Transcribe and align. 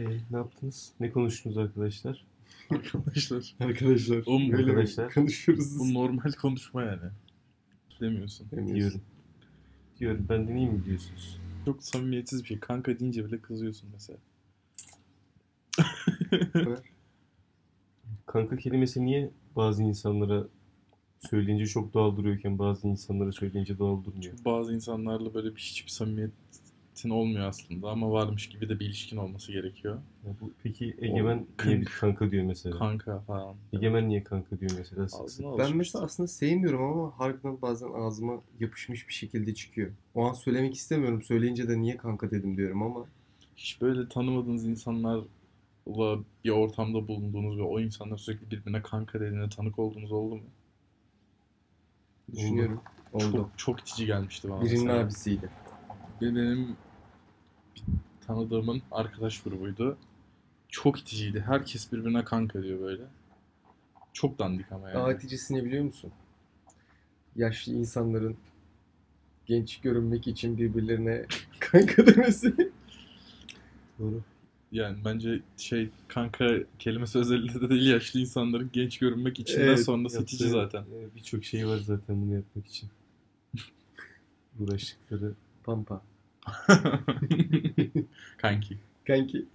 Ee, 0.00 0.04
ne 0.30 0.36
yaptınız? 0.36 0.92
Ne 1.00 1.10
konuştunuz 1.10 1.58
arkadaşlar? 1.58 2.26
Arkadaşlar. 2.70 3.54
Arkadaşlar. 3.60 4.22
Oğlum, 4.26 4.52
öyle 4.52 4.70
arkadaşlar. 4.70 5.14
konuşuyoruz. 5.14 5.78
Bu 5.78 5.94
normal 5.94 6.32
konuşma 6.32 6.82
yani. 6.82 7.10
Demiyorsun. 8.00 8.50
Diyorum. 8.50 9.00
Diyorum. 10.00 10.26
Ben 10.28 10.48
deneyeyim 10.48 10.72
mi 10.72 10.84
diyorsunuz? 10.84 11.40
Çok 11.64 11.82
samimiyetsiz 11.82 12.42
bir 12.42 12.48
şey. 12.48 12.60
Kanka 12.60 12.98
deyince 12.98 13.24
bile 13.24 13.40
kızıyorsun 13.40 13.90
mesela. 13.92 14.18
Kanka 18.26 18.56
kelimesi 18.56 19.04
niye 19.04 19.30
bazı 19.56 19.82
insanlara 19.82 20.48
söyleyince 21.20 21.66
çok 21.66 21.94
doğal 21.94 22.16
duruyorken 22.16 22.58
bazı 22.58 22.88
insanlara 22.88 23.32
söyleyince 23.32 23.78
doğal 23.78 24.04
durmuyor? 24.04 24.34
Bazı 24.44 24.74
insanlarla 24.74 25.34
böyle 25.34 25.56
bir 25.56 25.60
hiçbir 25.60 25.90
samimiyetin 26.98 27.10
olmuyor 27.10 27.48
aslında 27.48 27.90
ama 27.90 28.10
varmış 28.10 28.48
gibi 28.48 28.68
de 28.68 28.80
bir 28.80 28.86
ilişkin 28.86 29.16
olması 29.16 29.52
gerekiyor. 29.52 29.94
Ya 30.26 30.32
bu, 30.40 30.52
peki 30.62 30.96
Egemen 31.00 31.46
O- 31.62 31.66
niye 31.66 31.80
bir 31.80 31.84
kanka 31.86 32.30
diyor 32.30 32.44
mesela? 32.44 32.78
Kanka 32.78 33.20
falan. 33.20 33.56
Egemen 33.72 34.08
niye 34.08 34.24
kanka 34.24 34.60
diyor 34.60 34.72
mesela? 34.78 35.08
sık 35.08 35.30
sık? 35.30 35.44
Ağzına 35.46 35.58
Ben 35.58 35.76
mesela 35.76 36.04
aslında 36.04 36.26
sevmiyorum 36.28 36.82
ama 36.82 37.18
harbiden 37.18 37.62
bazen 37.62 37.88
ağzıma 37.92 38.40
yapışmış 38.60 39.08
bir 39.08 39.12
şekilde 39.12 39.54
çıkıyor. 39.54 39.90
O 40.14 40.24
an 40.28 40.32
söylemek 40.32 40.74
istemiyorum. 40.74 41.22
Söyleyince 41.22 41.68
de 41.68 41.78
niye 41.80 41.96
kanka 41.96 42.30
dedim 42.30 42.56
diyorum 42.56 42.82
ama 42.82 43.06
Hiç 43.56 43.80
böyle 43.80 44.08
tanımadığınız 44.08 44.66
insanlarla 44.66 45.24
bir 46.44 46.50
ortamda 46.50 47.08
bulunduğunuz 47.08 47.58
ve 47.58 47.62
o 47.62 47.80
insanlar 47.80 48.16
sürekli 48.16 48.50
birbirine 48.50 48.82
kanka 48.82 49.20
dediğine 49.20 49.48
tanık 49.48 49.78
olduğunuz 49.78 50.12
oldu 50.12 50.34
mu? 50.34 50.42
düşünüyorum. 52.32 52.80
Oldu. 53.12 53.32
Çok, 53.32 53.50
çok 53.58 53.80
itici 53.80 54.06
gelmişti 54.06 54.48
bana 54.50 54.64
Birinin 54.64 54.84
mesela. 54.86 55.00
abisiydi. 55.04 55.50
Benim 56.20 56.76
tanıdığımın 58.26 58.82
arkadaş 58.90 59.42
grubuydu. 59.42 59.96
Çok 60.68 60.98
iticiydi. 61.00 61.40
Herkes 61.46 61.92
birbirine 61.92 62.24
kanka 62.24 62.62
diyor 62.62 62.80
böyle. 62.80 63.02
Çok 64.12 64.38
dandik 64.38 64.72
ama 64.72 64.88
yani. 64.90 64.98
Daha 64.98 65.12
iticisini 65.12 65.64
biliyor 65.64 65.84
musun? 65.84 66.12
Yaşlı 67.36 67.72
insanların 67.72 68.36
genç 69.46 69.80
görünmek 69.80 70.26
için 70.26 70.58
birbirlerine 70.58 71.26
kanka 71.60 72.06
demesi. 72.06 72.54
Doğru. 73.98 74.22
Yani 74.72 74.98
bence 75.04 75.40
şey 75.56 75.90
kanka 76.08 76.48
kelimesi 76.78 77.18
özelliğinde 77.18 77.60
de 77.60 77.68
değil 77.68 77.86
yaşlı 77.90 78.20
insanların 78.20 78.70
genç 78.72 78.98
görünmek 78.98 79.38
içinden 79.38 79.64
Evet, 79.64 79.84
sonrası 79.84 80.22
itici 80.22 80.48
zaten. 80.50 80.82
e, 80.82 81.14
Birçok 81.16 81.44
şey 81.44 81.66
var 81.68 81.78
zaten 81.78 82.22
bunu 82.22 82.34
yapmak 82.34 82.66
için. 82.66 82.90
Uğraştıkları. 84.60 85.34
Pampa. 85.64 86.02
Kanki. 88.38 88.78
Kanki. 89.06 89.46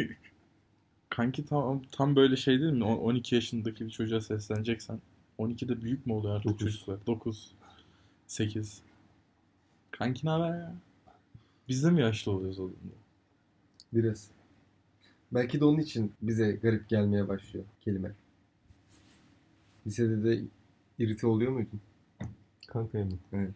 Kanki 1.09 1.45
tam 1.45 1.81
tam 1.91 2.15
böyle 2.15 2.35
şey 2.35 2.59
değil 2.61 2.73
mi? 2.73 2.83
O- 2.83 2.95
12 2.95 3.35
yaşındaki 3.35 3.85
bir 3.85 3.91
çocuğa 3.91 4.21
sesleneceksen 4.21 4.99
12'de 5.39 5.81
büyük 5.81 6.05
mü 6.07 6.13
oluyor 6.13 6.35
artık 6.35 6.51
Dokuz. 6.51 6.59
çocuklar? 6.67 6.97
9 7.07 7.51
8 8.27 8.81
Kanki 9.91 10.25
ne 10.27 10.29
haber 10.31 10.57
ya? 10.59 10.75
Biz 11.69 11.83
de 11.83 11.89
mi 11.91 12.01
yaşlı 12.01 12.31
oluyoruz 12.31 12.59
o 12.59 12.63
durumda? 12.63 12.95
Biraz. 13.93 14.27
Belki 15.31 15.59
de 15.59 15.65
onun 15.65 15.79
için 15.79 16.13
bize 16.21 16.51
garip 16.51 16.89
gelmeye 16.89 17.27
başlıyor 17.27 17.65
kelime. 17.81 18.11
Lisede 19.87 20.23
de 20.23 20.41
irite 20.99 21.27
oluyor 21.27 21.51
muydun? 21.51 21.81
Kankaya 22.67 23.05
mı? 23.05 23.17
Evet. 23.33 23.53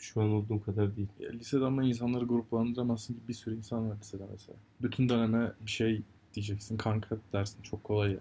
Şu 0.00 0.20
an 0.22 0.30
olduğum 0.30 0.62
kadar 0.62 0.96
değil. 0.96 1.08
Ya, 1.20 1.30
lisede 1.30 1.64
ama 1.64 1.84
insanları 1.84 2.24
gruplandıramazsın 2.24 3.14
ki 3.14 3.20
bir 3.28 3.34
sürü 3.34 3.56
insan 3.56 3.90
var 3.90 3.96
lisede 4.00 4.22
mesela. 4.32 4.58
Bütün 4.82 5.08
döneme 5.08 5.52
bir 5.66 5.70
şey 5.70 6.02
diyeceksin. 6.34 6.76
Kanka 6.76 7.16
dersin. 7.32 7.62
Çok 7.62 7.84
kolay 7.84 8.12
ya. 8.12 8.18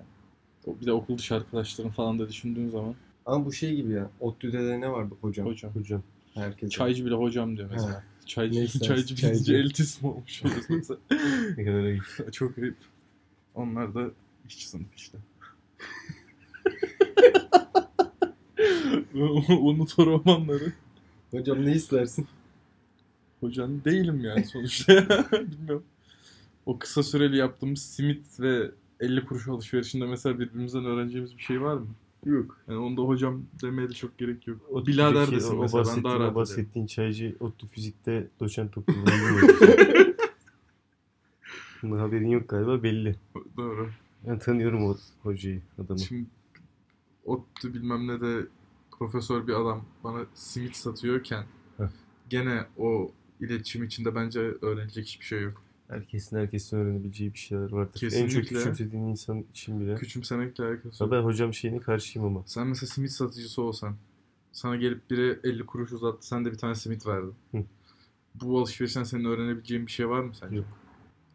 O- 0.65 0.79
Bir 0.81 0.85
de 0.85 0.91
okul 0.93 1.17
dışı 1.17 1.35
arkadaşların 1.35 1.91
falan 1.91 2.19
da 2.19 2.29
düşündüğün 2.29 2.69
zaman 2.69 2.95
Ama 3.25 3.45
bu 3.45 3.53
şey 3.53 3.75
gibi 3.75 3.91
ya. 3.91 4.09
ODTÜ'de 4.19 4.81
ne 4.81 4.91
vardı 4.91 5.15
hocam? 5.21 5.47
hocam. 5.47 5.71
Hocam. 5.75 6.03
Herkese. 6.33 6.69
Çaycı 6.69 7.05
bile 7.05 7.15
hocam 7.15 7.57
diyor 7.57 7.69
mesela. 7.71 7.93
Ha. 7.93 8.03
Çaycı, 8.25 8.59
Neyse, 8.59 8.79
çaycı 8.85 9.15
çaycı. 9.15 9.53
mi 10.01 10.09
olmuş 10.09 10.43
mesela. 10.69 10.99
Ne 11.57 11.65
kadar 11.65 11.83
ayıp. 11.83 12.03
Çok 12.31 12.57
ayıp. 12.57 12.77
Onlar 13.55 13.95
da 13.95 14.11
işçi 14.47 14.67
sınıf 14.69 14.87
işte. 14.95 15.17
Unut 19.59 19.99
o 19.99 20.05
romanları. 20.05 20.73
Hocam 21.31 21.65
ne 21.65 21.71
istersin? 21.75 22.27
Hocan 23.39 23.83
değilim 23.85 24.21
yani 24.23 24.45
sonuçta. 24.45 24.93
Bilmiyorum. 25.31 25.83
O 26.65 26.79
kısa 26.79 27.03
süreli 27.03 27.37
yaptığımız 27.37 27.81
simit 27.81 28.39
ve 28.39 28.71
50 28.99 29.25
kuruş 29.25 29.47
alışverişinde 29.47 30.05
mesela 30.05 30.39
birbirimizden 30.39 30.85
öğreneceğimiz 30.85 31.37
bir 31.37 31.41
şey 31.43 31.61
var 31.61 31.73
mı? 31.75 31.87
Yok. 32.25 32.57
Yani 32.67 32.77
onda 32.79 33.01
hocam 33.01 33.43
demeye 33.61 33.89
de 33.89 33.93
çok 33.93 34.17
gerek 34.17 34.47
yok. 34.47 34.57
O 34.69 34.83
Türkiye- 34.83 35.31
desin 35.31 35.57
o 35.57 35.61
mesela 35.61 35.83
ben 35.95 36.03
daha 36.03 36.13
o 36.13 36.15
rahat 36.15 36.21
ederim. 36.21 36.35
bahsettiğin 36.35 36.85
çaycı 36.87 37.35
ODTÜ 37.39 37.67
fizikte 37.67 38.27
doçent 38.39 38.77
okulunda. 38.77 39.11
Bunun 41.81 41.97
haberin 41.99 42.27
yok 42.29 42.49
galiba 42.49 42.83
belli. 42.83 43.15
Doğru. 43.57 43.89
Ben 44.27 44.39
tanıyorum 44.39 44.85
o 44.85 44.97
hocayı, 45.23 45.61
adamı. 45.85 45.99
Şimdi 45.99 46.25
ODTÜ 47.25 47.73
bilmem 47.73 48.07
ne 48.07 48.21
de 48.21 48.45
profesör 48.99 49.47
bir 49.47 49.53
adam 49.53 49.85
bana 50.03 50.25
simit 50.33 50.75
satıyorken 50.75 51.45
gene 52.29 52.65
o 52.77 53.11
iletişim 53.39 53.83
içinde 53.83 54.15
bence 54.15 54.39
öğrenecek 54.39 55.05
hiçbir 55.05 55.25
şey 55.25 55.41
yok. 55.41 55.63
Herkesin 55.87 56.37
herkesin 56.37 56.77
öğrenebileceği 56.77 57.33
bir 57.33 57.39
şeyler 57.39 57.71
vardır. 57.71 58.01
En 58.03 58.09
çok 58.09 58.09
Kesinlikle. 58.09 58.41
küçümsediğin 58.41 59.03
insan 59.03 59.45
için 59.51 59.79
bile. 59.79 59.95
Küçümsemekle 59.95 60.63
alakası 60.63 61.03
yok. 61.03 61.11
ben 61.11 61.21
hocam 61.21 61.53
şeyine 61.53 61.79
karşıyım 61.79 62.27
ama. 62.27 62.43
Sen 62.45 62.67
mesela 62.67 62.87
simit 62.87 63.11
satıcısı 63.11 63.61
olsan 63.61 63.95
sana 64.51 64.75
gelip 64.75 65.09
biri 65.09 65.39
50 65.43 65.65
kuruş 65.65 65.91
uzattı 65.91 66.27
sen 66.27 66.45
de 66.45 66.51
bir 66.51 66.57
tane 66.57 66.75
simit 66.75 67.07
verdin. 67.07 67.33
Hı. 67.51 67.63
Bu 68.35 68.59
alışverişten 68.59 69.03
senin 69.03 69.25
öğrenebileceğin 69.25 69.87
bir 69.87 69.91
şey 69.91 70.09
var 70.09 70.19
mı 70.21 70.35
sence? 70.35 70.55
Yok. 70.55 70.65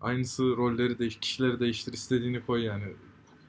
Aynısı 0.01 0.43
rolleri 0.43 0.99
değiş, 0.99 1.19
kişileri 1.21 1.61
değiştir 1.61 1.93
istediğini 1.93 2.47
koy 2.47 2.63
yani. 2.63 2.85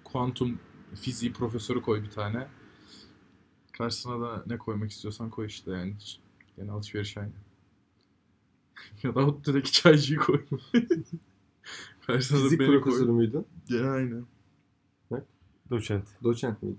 Kuantum 0.04 0.60
fiziği 1.02 1.34
profesörü 1.34 1.82
koy 1.82 2.04
bir 2.04 2.10
tane. 2.10 2.48
Karşısına 3.78 4.22
da 4.22 4.44
ne 4.48 4.58
koymak 4.58 4.92
istiyorsan 4.92 5.30
koy 5.30 5.46
işte 5.46 5.72
yani. 5.72 5.94
Gene 6.58 6.72
alışveriş 6.72 7.18
aynı. 7.18 7.32
ya 9.04 9.16
da 9.16 9.26
ODTÜ'deki 9.28 9.72
çaycıyı 9.72 10.20
koy. 10.20 10.46
Karşısına 12.08 12.38
Fizik 12.40 12.60
da 12.60 12.64
beni 12.64 12.82
profesörü 12.82 13.08
koy. 13.08 13.16
müydü? 13.16 13.46
Gene 13.68 13.88
aynı. 13.88 14.24
Doçent. 15.70 16.08
Doçent 16.24 16.64
miydi? 16.64 16.78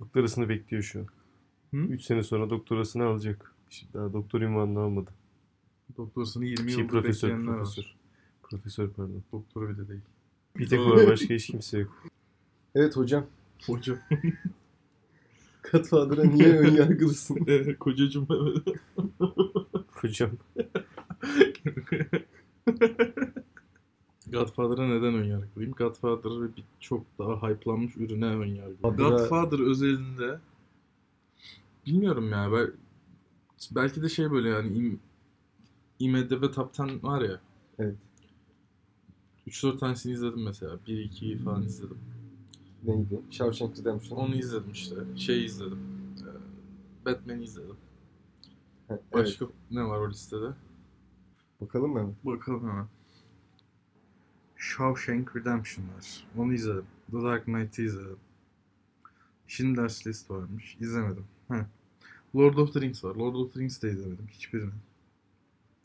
Doktorasını 0.00 0.48
bekliyor 0.48 0.82
şu 0.82 1.00
an. 1.00 1.06
Hı? 1.70 1.76
3 1.76 2.02
sene 2.02 2.22
sonra 2.22 2.50
doktorasını 2.50 3.04
alacak. 3.04 3.54
Şimdi 3.70 3.94
daha 3.94 4.12
doktor 4.12 4.40
ünvanını 4.40 4.80
almadı. 4.80 5.10
Doktorasını 5.96 6.44
20 6.44 6.70
Şey 6.72 6.80
yıldır 6.80 6.92
profesör, 6.92 7.28
bekleyenler 7.28 7.52
var. 7.52 7.58
profesör. 7.58 7.96
Profesör 8.42 8.90
pardon. 8.90 9.22
Doktoru 9.32 9.68
bile 9.68 9.88
değil. 9.88 10.00
Bir 10.56 10.68
tek 10.68 10.80
o 10.80 10.90
var 10.90 11.06
başka 11.06 11.34
hiç 11.34 11.46
kimse 11.46 11.78
yok. 11.78 12.02
Evet 12.74 12.96
hocam. 12.96 13.26
Hocam. 13.66 13.98
Godfather'a 15.72 16.24
niye 16.24 16.58
ön 16.58 16.72
yargılısın? 16.74 17.38
Kocacım. 17.80 18.26
Hocam 19.92 20.30
Godfather'a 24.32 24.86
neden 24.86 25.14
önyargılıyım? 25.14 25.72
Godfather 25.72 26.56
bir 26.56 26.64
çok 26.80 27.04
daha 27.18 27.48
hype'lanmış 27.50 27.96
ürüne 27.96 28.26
önyargılıyım. 28.26 28.78
Godfather'a- 28.82 29.08
Godfather 29.18 29.58
özelinde 29.58 30.38
bilmiyorum 31.86 32.30
ya. 32.32 32.52
Ben, 32.52 32.70
belki 33.70 34.02
de 34.02 34.08
şey 34.08 34.30
böyle 34.30 34.48
yani 34.48 34.76
im, 34.78 35.00
IMDB 35.98 36.52
Top 36.54 36.80
10 36.80 37.02
var 37.02 37.20
ya. 37.20 37.40
Evet. 37.78 37.96
3-4 39.46 39.78
tanesini 39.78 40.12
izledim 40.12 40.42
mesela. 40.44 40.74
1-2'yi 40.88 41.38
falan 41.38 41.62
izledim. 41.62 41.98
Neydi? 42.84 43.20
Shawshank 43.30 43.78
Redemption. 43.78 44.18
Onu 44.18 44.34
izledim 44.34 44.70
işte. 44.72 44.94
Şey 45.16 45.44
izledim. 45.44 45.78
Ee, 46.20 47.04
Batman'i 47.06 47.44
izledim. 47.44 47.76
Ha, 48.88 48.94
Evet. 48.94 49.02
Başka 49.12 49.46
ne 49.70 49.84
var 49.84 49.98
o 49.98 50.10
listede? 50.10 50.52
Bakalım 51.60 51.92
mı? 51.92 52.14
Bakalım 52.24 52.68
hemen. 52.70 52.86
Shawshank 54.56 55.36
Redemption 55.36 55.86
var. 55.96 56.26
Onu 56.36 56.52
izledim. 56.54 56.84
The 57.10 57.16
Dark 57.22 57.44
Knight'ı 57.44 57.82
izledim. 57.82 58.16
Schindler's 59.46 60.06
List 60.06 60.30
varmış. 60.30 60.76
İzlemedim. 60.80 61.24
Heh. 61.48 61.64
Lord 62.36 62.56
of 62.56 62.72
the 62.72 62.80
Rings 62.80 63.04
var. 63.04 63.14
Lord 63.14 63.34
of 63.34 63.52
the 63.54 63.60
Rings'i 63.60 63.82
de 63.82 63.90
izlemedim. 63.90 64.26
Hiçbirini. 64.30 64.70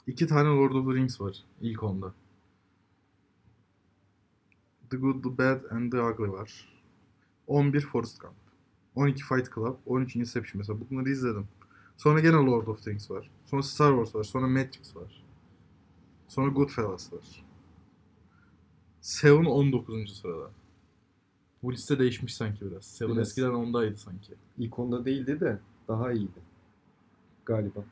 İki 0.08 0.28
tane 0.28 0.50
Lord 0.50 0.72
of 0.72 0.86
the 0.88 0.94
Rings 0.94 1.22
var. 1.22 1.38
ilk 1.62 1.84
onda. 1.84 2.14
The 4.90 4.98
Good, 4.98 5.24
The 5.24 5.38
Bad 5.38 5.64
and 5.72 5.92
The 5.92 6.02
Ugly 6.02 6.32
var. 6.32 6.71
11 7.48 7.82
Forrest 7.82 8.20
Gump. 8.20 8.36
12 8.96 9.24
Fight 9.24 9.56
Club. 9.56 9.76
13 9.86 10.16
Inception 10.16 10.60
mesela. 10.60 10.80
Bunları 10.90 11.10
izledim. 11.10 11.48
Sonra 11.98 12.20
gene 12.20 12.36
Lord 12.36 12.68
of 12.68 12.84
the 12.84 12.92
Rings 12.92 13.12
var. 13.12 13.32
Sonra 13.46 13.64
Star 13.64 13.90
Wars 13.92 14.16
var. 14.16 14.24
Sonra 14.24 14.48
Matrix 14.48 14.96
var. 14.96 15.24
Sonra 16.28 16.52
Goodfellas 16.52 17.14
var. 17.14 17.46
Seven 19.02 19.46
19. 19.46 20.18
sırada. 20.18 20.52
Bu 21.64 21.74
liste 21.74 22.00
değişmiş 22.00 22.36
sanki 22.36 22.72
biraz. 22.72 22.86
Seven 22.86 23.16
Biraz. 23.16 23.28
eskiden 23.28 23.50
ondaydı 23.50 23.98
sanki. 23.98 24.34
İlk 24.58 24.80
onda 24.80 25.06
değildi 25.06 25.40
de 25.40 25.60
daha 25.88 26.12
iyiydi. 26.12 26.40
Galiba. 27.46 27.84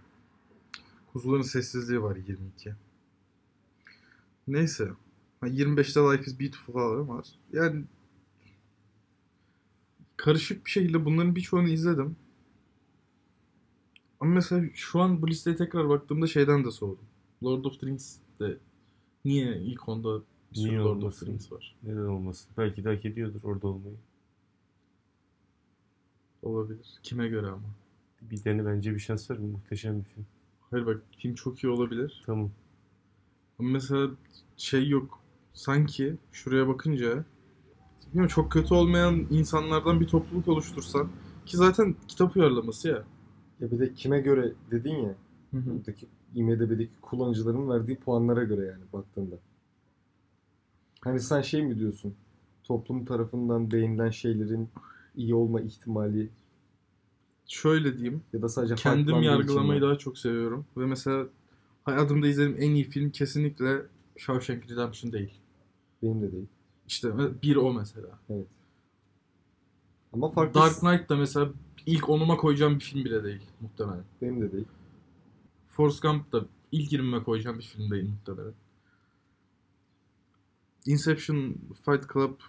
Kuzuların 1.13 1.41
sessizliği 1.41 2.03
var 2.03 2.15
22. 2.15 2.73
Neyse. 4.47 4.91
Ha, 5.41 5.47
25'te 5.47 5.99
Life 5.99 6.31
is 6.31 6.39
Beautiful 6.39 6.73
falan 6.73 7.09
var. 7.09 7.27
Yani 7.53 7.83
karışık 10.19 10.65
bir 10.65 10.71
şekilde 10.71 11.05
bunların 11.05 11.35
birçoğunu 11.35 11.69
izledim. 11.69 12.15
Ama 14.19 14.33
mesela 14.33 14.65
şu 14.73 14.99
an 14.99 15.21
bu 15.21 15.27
listeye 15.27 15.55
tekrar 15.55 15.89
baktığımda 15.89 16.27
şeyden 16.27 16.65
de 16.65 16.71
soğudum. 16.71 17.05
Lord 17.43 17.65
of 17.65 17.79
the 17.79 17.87
Rings 17.87 18.17
de 18.39 18.57
niye 19.25 19.57
ilk 19.61 19.89
onda 19.89 20.21
bir 20.51 20.55
sürü 20.57 20.69
Niye 20.69 20.79
Lord 20.79 20.97
of 20.97 21.03
olmasın? 21.03 21.25
the 21.25 21.31
Rings 21.31 21.51
var? 21.51 21.75
Neden 21.83 22.05
olmasın? 22.05 22.51
Belki 22.57 22.83
de 22.83 22.89
hak 22.95 23.05
ediyordur 23.05 23.43
orada 23.43 23.67
olmayı. 23.67 23.95
Olabilir. 26.41 26.99
Kime 27.03 27.27
göre 27.27 27.47
ama. 27.47 27.69
Bir 28.21 28.43
dene 28.43 28.65
bence 28.65 28.93
bir 28.93 28.99
şans 28.99 29.31
ver. 29.31 29.37
Muhteşem 29.39 29.99
bir 29.99 30.05
film. 30.05 30.25
Hayır 30.71 30.85
bak 30.85 31.01
film 31.17 31.35
çok 31.35 31.63
iyi 31.63 31.69
olabilir. 31.69 32.23
Tamam. 32.25 32.51
Ama 33.59 33.69
mesela 33.69 34.11
şey 34.57 34.89
yok. 34.89 35.19
Sanki 35.53 36.17
şuraya 36.31 36.67
bakınca 36.67 37.25
bilmiyorum, 38.07 38.33
çok 38.35 38.51
kötü 38.51 38.73
olmayan 38.73 39.27
insanlardan 39.29 39.99
bir 39.99 40.07
topluluk 40.07 40.47
oluştursan 40.47 41.09
ki 41.45 41.57
zaten 41.57 41.95
kitap 42.07 42.35
uyarlaması 42.35 42.87
ya. 42.87 43.03
Ya 43.59 43.71
bir 43.71 43.79
de 43.79 43.93
kime 43.93 44.19
göre 44.19 44.53
dedin 44.71 44.95
ya. 44.95 45.15
Buradaki 45.53 46.07
IMDb'deki 46.35 47.01
kullanıcıların 47.01 47.69
verdiği 47.69 47.95
puanlara 47.95 48.43
göre 48.43 48.65
yani 48.65 48.83
baktığında. 48.93 49.35
Hani 51.01 51.19
sen 51.19 51.41
şey 51.41 51.63
mi 51.63 51.79
diyorsun? 51.79 52.15
Toplum 52.63 53.05
tarafından 53.05 53.71
beğenilen 53.71 54.09
şeylerin 54.09 54.69
iyi 55.15 55.35
olma 55.35 55.61
ihtimali 55.61 56.29
Şöyle 57.47 57.97
diyeyim. 57.97 58.21
ya 58.33 58.41
da 58.41 58.49
sadece 58.49 58.75
Kendim 58.75 59.21
yargılamayı 59.21 59.81
daha 59.81 59.97
çok 59.97 60.17
seviyorum. 60.17 60.65
Ve 60.77 60.85
mesela 60.85 61.27
hayatımda 61.83 62.27
izlediğim 62.27 62.61
en 62.61 62.71
iyi 62.71 62.83
film 62.83 63.09
kesinlikle 63.09 63.81
Shawshank 64.17 64.71
Redemption 64.71 65.11
değil. 65.11 65.33
Benim 66.03 66.21
de 66.21 66.31
değil. 66.31 66.47
İşte 66.89 67.41
bir 67.41 67.55
o 67.55 67.73
mesela. 67.73 68.19
Ama 70.13 70.31
farklı 70.31 70.61
Dark 70.61 70.79
Knight 70.79 71.09
da 71.09 71.15
mesela 71.15 71.49
ilk 71.85 72.09
onuma 72.09 72.37
koyacağım 72.37 72.75
bir 72.75 72.83
film 72.83 73.05
bile 73.05 73.23
değil 73.23 73.41
muhtemelen. 73.61 74.03
benim 74.21 74.41
de 74.41 74.51
değil. 74.51 74.65
Forrest 75.69 76.01
Gump 76.01 76.31
da 76.31 76.45
ilk 76.71 76.91
20'me 76.91 77.23
koyacağım 77.23 77.57
bir 77.57 77.63
film 77.63 77.91
değil 77.91 78.09
muhtemelen. 78.09 78.53
Inception, 80.85 81.55
Fight 81.85 82.13
Club 82.13 82.39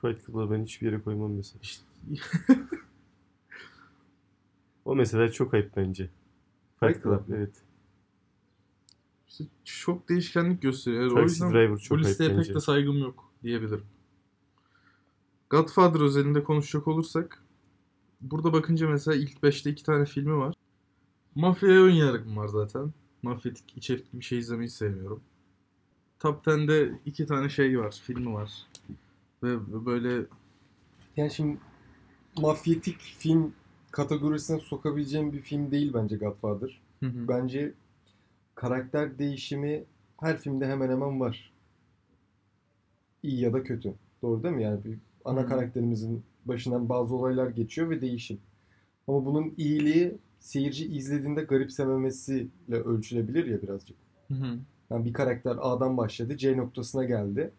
Fight 0.00 0.26
Club'ı 0.26 0.50
ben 0.50 0.64
hiçbir 0.64 0.86
yere 0.86 1.02
koymam 1.02 1.32
mesela. 1.32 1.60
işte 1.62 1.84
O 4.84 4.94
mesela 4.94 5.32
çok 5.32 5.54
ayıp 5.54 5.76
bence. 5.76 6.10
Fight 6.80 6.92
Fight 6.92 7.02
Club, 7.02 7.26
Club 7.26 7.36
evet. 7.36 7.62
İşte 9.30 9.44
çok 9.64 10.08
değişkenlik 10.08 10.62
gösteriyor. 10.62 11.06
o 11.06 11.14
Taxi 11.14 11.22
yüzden 11.22 11.50
Driver 11.50 11.72
bu 11.72 11.78
çok 11.78 11.98
listeye 11.98 12.30
bence. 12.30 12.42
pek 12.42 12.54
de 12.54 12.60
saygım 12.60 12.98
yok 12.98 13.32
diyebilirim. 13.42 13.84
Godfather 15.50 16.00
özelinde 16.00 16.44
konuşacak 16.44 16.88
olursak 16.88 17.42
burada 18.20 18.52
bakınca 18.52 18.88
mesela 18.88 19.16
ilk 19.16 19.38
5'te 19.38 19.70
iki 19.70 19.82
tane 19.82 20.04
filmi 20.04 20.36
var. 20.36 20.54
Mafya'ya 21.34 21.80
ön 21.80 21.90
yargım 21.90 22.36
var 22.36 22.48
zaten. 22.48 22.92
Mafyatik 23.22 23.76
içerikli 23.76 24.18
bir 24.18 24.24
şey 24.24 24.38
izlemeyi 24.38 24.68
sevmiyorum. 24.70 25.20
Top 26.18 26.46
10'de 26.46 27.00
iki 27.06 27.26
tane 27.26 27.48
şey 27.48 27.78
var, 27.78 28.00
filmi 28.06 28.32
var. 28.32 28.66
Ve 29.42 29.86
böyle 29.86 30.26
Yani 31.16 31.30
şimdi 31.30 31.58
mafyatik 32.38 33.00
film 33.00 33.52
kategorisine 33.90 34.60
sokabileceğim 34.60 35.32
bir 35.32 35.40
film 35.40 35.70
değil 35.70 35.92
bence 35.94 36.16
Godfather. 36.16 36.80
Bence 37.02 37.72
karakter 38.54 39.18
değişimi 39.18 39.84
her 40.20 40.38
filmde 40.38 40.66
hemen 40.66 40.88
hemen 40.90 41.20
var. 41.20 41.52
İyi 43.22 43.40
ya 43.40 43.52
da 43.52 43.62
kötü. 43.62 43.94
Doğru 44.22 44.42
değil 44.42 44.54
mi? 44.54 44.62
Yani 44.62 44.84
bir 44.84 44.98
ana 45.24 45.46
karakterimizin 45.46 46.22
başından 46.44 46.88
bazı 46.88 47.16
olaylar 47.16 47.48
geçiyor 47.48 47.90
ve 47.90 48.00
değişim. 48.00 48.38
Ama 49.08 49.26
bunun 49.26 49.54
iyiliği 49.56 50.18
seyirci 50.40 50.86
izlediğinde 50.86 51.42
garipsememesiyle 51.42 52.76
ölçülebilir 52.84 53.46
ya 53.46 53.62
birazcık. 53.62 53.96
Hı 54.28 54.34
hı. 54.34 54.58
Yani 54.90 55.04
bir 55.04 55.12
karakter 55.12 55.56
A'dan 55.60 55.96
başladı, 55.96 56.36
C 56.36 56.56
noktasına 56.56 57.04
geldi. 57.04 57.50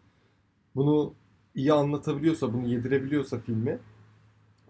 Bunu 0.75 1.13
iyi 1.55 1.73
anlatabiliyorsa, 1.73 2.53
bunu 2.53 2.67
yedirebiliyorsa 2.67 3.39
filmi, 3.39 3.79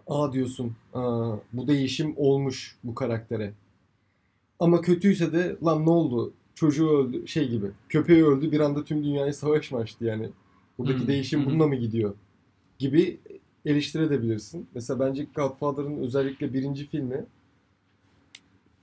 A 0.06 0.32
diyorsun, 0.32 0.76
Aa, 0.94 1.36
bu 1.52 1.68
değişim 1.68 2.14
olmuş 2.16 2.78
bu 2.84 2.94
karaktere. 2.94 3.52
Ama 4.62 4.80
kötüyse 4.80 5.32
de 5.32 5.56
lan 5.64 5.86
ne 5.86 5.90
oldu? 5.90 6.34
Çocuğu 6.54 6.90
öldü, 6.90 7.28
şey 7.28 7.48
gibi. 7.48 7.66
Köpeği 7.88 8.24
öldü, 8.26 8.52
bir 8.52 8.60
anda 8.60 8.84
tüm 8.84 9.04
dünyaya 9.04 9.32
savaş 9.32 9.72
mı 9.72 9.78
açtı 9.78 10.04
yani? 10.04 10.30
Buradaki 10.78 10.98
Hmm, 11.00 11.08
değişim 11.08 11.46
hı. 11.46 11.46
bununla 11.46 11.66
mı 11.66 11.76
gidiyor? 11.76 12.14
Gibi 12.78 13.20
eleştirebilirsin. 13.66 14.68
Mesela 14.74 15.00
bence 15.00 15.26
Godfather'ın 15.36 15.98
özellikle 15.98 16.54
birinci 16.54 16.86
filmi 16.86 17.26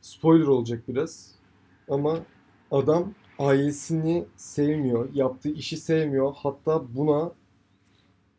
spoiler 0.02 0.48
olacak 0.48 0.84
biraz. 0.88 1.36
Ama 1.90 2.20
adam 2.72 3.14
ailesini 3.40 4.26
sevmiyor, 4.36 5.14
yaptığı 5.14 5.50
işi 5.50 5.78
sevmiyor. 5.78 6.34
Hatta 6.36 6.96
buna 6.96 7.32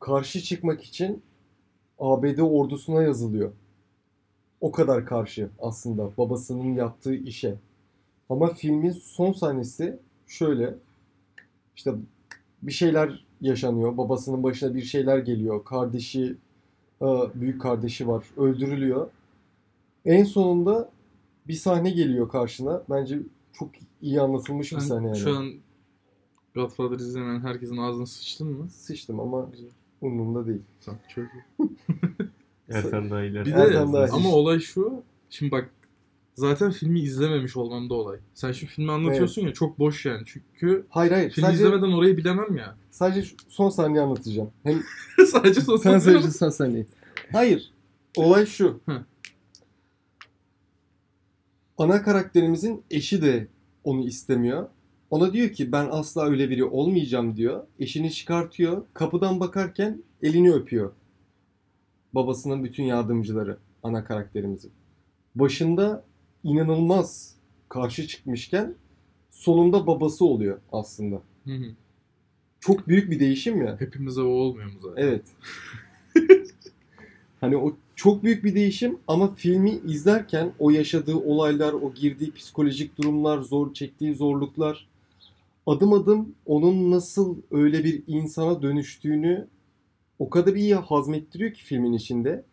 karşı 0.00 0.40
çıkmak 0.40 0.82
için 0.84 1.22
ABD 1.98 2.38
ordusuna 2.38 3.02
yazılıyor. 3.02 3.52
O 4.60 4.72
kadar 4.72 5.06
karşı 5.06 5.48
aslında 5.58 6.10
babasının 6.18 6.74
yaptığı 6.74 7.14
işe. 7.14 7.54
Ama 8.28 8.54
filmin 8.54 8.90
son 8.90 9.32
sahnesi 9.32 9.98
şöyle. 10.26 10.74
İşte 11.76 11.94
bir 12.62 12.72
şeyler 12.72 13.24
yaşanıyor. 13.40 13.96
Babasının 13.96 14.42
başına 14.42 14.74
bir 14.74 14.82
şeyler 14.82 15.18
geliyor. 15.18 15.64
Kardeşi, 15.64 16.36
e, 17.02 17.06
büyük 17.34 17.62
kardeşi 17.62 18.08
var. 18.08 18.24
Öldürülüyor. 18.36 19.10
En 20.04 20.24
sonunda 20.24 20.90
bir 21.48 21.54
sahne 21.54 21.90
geliyor 21.90 22.28
karşına. 22.28 22.82
Bence 22.90 23.18
çok 23.52 23.70
iyi 24.02 24.20
anlatılmış 24.20 24.72
bir 24.72 24.78
sahne 24.80 25.06
yani. 25.06 25.18
şu 25.18 25.36
an 25.36 25.52
Godfather 26.54 26.96
izlemeyen 26.96 27.40
herkesin 27.40 27.76
ağzına 27.76 28.06
sıçtın 28.06 28.48
mı? 28.48 28.68
Sıçtım 28.70 29.20
ama 29.20 29.48
Güzel. 29.52 29.70
umurumda 30.00 30.46
değil. 30.46 30.62
Tamam, 30.84 31.00
çok 31.08 31.24
iyi. 31.24 31.68
Ertan 32.70 33.10
daha 33.10 33.22
ileride. 33.22 33.48
Bir 33.50 33.54
Ertan 33.54 33.88
de 33.88 33.92
daha 33.92 34.06
iyi. 34.06 34.10
ama 34.12 34.28
olay 34.34 34.60
şu. 34.60 35.02
Şimdi 35.30 35.52
bak 35.52 35.70
zaten 36.34 36.70
filmi 36.70 37.00
izlememiş 37.00 37.56
olmam 37.56 37.90
da 37.90 37.94
olay. 37.94 38.18
Sen 38.34 38.52
şimdi 38.52 38.72
filmi 38.72 38.92
anlatıyorsun 38.92 39.42
ya 39.42 39.52
çok 39.52 39.78
boş 39.78 40.06
yani. 40.06 40.22
Çünkü 40.26 40.86
Hayır 40.90 41.12
hayır. 41.12 41.30
filmi 41.30 41.46
Sadece, 41.46 41.64
izlemeden 41.64 41.92
orayı 41.92 42.16
bilemem 42.16 42.56
ya. 42.56 42.76
sadece 42.90 43.22
şu 43.22 43.36
son 43.48 43.70
sahneyi 43.70 44.00
anlatacağım. 44.00 44.50
Hem 44.62 44.82
Sadece 45.26 45.54
sen 45.60 45.62
sosyal 45.66 46.00
sadece 46.00 46.30
son 46.30 46.48
sahneyi. 46.50 46.86
Hayır. 47.32 47.70
Olay 48.16 48.46
şu. 48.46 48.80
Hı. 48.88 49.04
Ana 51.78 52.02
karakterimizin 52.02 52.82
eşi 52.90 53.22
de 53.22 53.46
onu 53.84 54.06
istemiyor. 54.06 54.68
Ona 55.10 55.32
diyor 55.32 55.48
ki 55.48 55.72
ben 55.72 55.88
asla 55.90 56.26
öyle 56.30 56.50
biri 56.50 56.64
olmayacağım 56.64 57.36
diyor. 57.36 57.62
Eşini 57.78 58.12
çıkartıyor. 58.12 58.82
Kapıdan 58.94 59.40
bakarken 59.40 60.02
elini 60.22 60.52
öpüyor. 60.52 60.92
Babasının 62.14 62.64
bütün 62.64 62.84
yardımcıları 62.84 63.58
ana 63.82 64.04
karakterimizin. 64.04 64.72
Başında 65.34 66.04
inanılmaz 66.44 67.34
karşı 67.68 68.06
çıkmışken 68.06 68.74
sonunda 69.30 69.86
babası 69.86 70.24
oluyor 70.24 70.58
aslında. 70.72 71.22
Hı 71.44 71.54
hı. 71.54 71.66
Çok 72.60 72.88
büyük 72.88 73.10
bir 73.10 73.20
değişim 73.20 73.66
ya. 73.66 73.80
Hepimize 73.80 74.20
o 74.20 74.28
olmuyor 74.28 74.72
mu 74.72 74.78
zaten? 74.82 75.02
Evet. 75.02 75.24
hani 77.40 77.56
o 77.56 77.76
çok 77.96 78.24
büyük 78.24 78.44
bir 78.44 78.54
değişim 78.54 78.98
ama 79.08 79.34
filmi 79.34 79.70
izlerken 79.70 80.52
o 80.58 80.70
yaşadığı 80.70 81.16
olaylar, 81.16 81.72
o 81.72 81.94
girdiği 81.94 82.32
psikolojik 82.32 82.98
durumlar, 82.98 83.38
zor 83.38 83.74
çektiği 83.74 84.14
zorluklar 84.14 84.90
adım 85.66 85.92
adım 85.92 86.34
onun 86.46 86.90
nasıl 86.90 87.36
öyle 87.50 87.84
bir 87.84 88.02
insana 88.06 88.62
dönüştüğünü 88.62 89.46
o 90.20 90.30
kadar 90.30 90.54
iyi 90.54 90.74
hazmettiriyor 90.74 91.52
ki 91.52 91.64
filmin 91.64 91.92
içinde. 91.92 92.44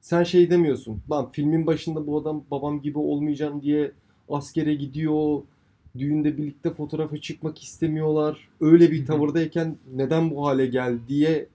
Sen 0.00 0.24
şey 0.24 0.50
demiyorsun. 0.50 1.02
Lan 1.10 1.30
filmin 1.32 1.66
başında 1.66 2.06
bu 2.06 2.20
adam 2.20 2.44
babam 2.50 2.82
gibi 2.82 2.98
olmayacağım 2.98 3.62
diye 3.62 3.92
askere 4.28 4.74
gidiyor. 4.74 5.42
Düğünde 5.98 6.38
birlikte 6.38 6.70
fotoğrafa 6.70 7.16
çıkmak 7.16 7.62
istemiyorlar. 7.62 8.48
Öyle 8.60 8.90
bir 8.90 9.06
tavırdayken 9.06 9.76
neden 9.94 10.30
bu 10.30 10.46
hale 10.46 10.66
geldi 10.66 11.00
diye 11.08 11.46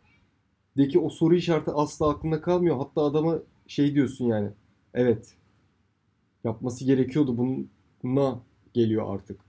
deki 0.77 0.99
o 0.99 1.09
soru 1.09 1.35
işareti 1.35 1.71
asla 1.71 2.09
aklında 2.09 2.41
kalmıyor. 2.41 2.77
Hatta 2.77 3.01
adama 3.01 3.39
şey 3.67 3.95
diyorsun 3.95 4.25
yani. 4.25 4.49
Evet. 4.93 5.33
Yapması 6.43 6.85
gerekiyordu. 6.85 7.37
Buna 8.03 8.39
geliyor 8.73 9.15
artık. 9.15 9.39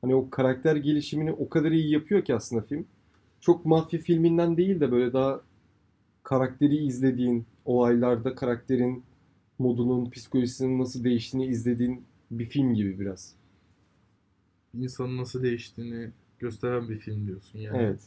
Hani 0.00 0.14
o 0.14 0.30
karakter 0.30 0.76
gelişimini 0.76 1.32
o 1.32 1.48
kadar 1.48 1.70
iyi 1.70 1.90
yapıyor 1.92 2.24
ki 2.24 2.34
aslında 2.34 2.62
film. 2.62 2.86
Çok 3.40 3.66
mafya 3.66 4.00
filminden 4.00 4.56
değil 4.56 4.80
de 4.80 4.92
böyle 4.92 5.12
daha 5.12 5.40
karakteri 6.22 6.76
izlediğin, 6.76 7.46
olaylarda 7.64 8.34
karakterin 8.34 9.02
modunun, 9.58 10.10
psikolojisinin 10.10 10.78
nasıl 10.78 11.04
değiştiğini 11.04 11.46
izlediğin 11.46 12.04
bir 12.30 12.44
film 12.44 12.74
gibi 12.74 13.00
biraz. 13.00 13.34
İnsanın 14.74 15.16
nasıl 15.16 15.42
değiştiğini 15.42 16.10
gösteren 16.38 16.88
bir 16.88 16.96
film 16.96 17.26
diyorsun 17.26 17.58
yani. 17.58 17.78
Evet. 17.78 18.00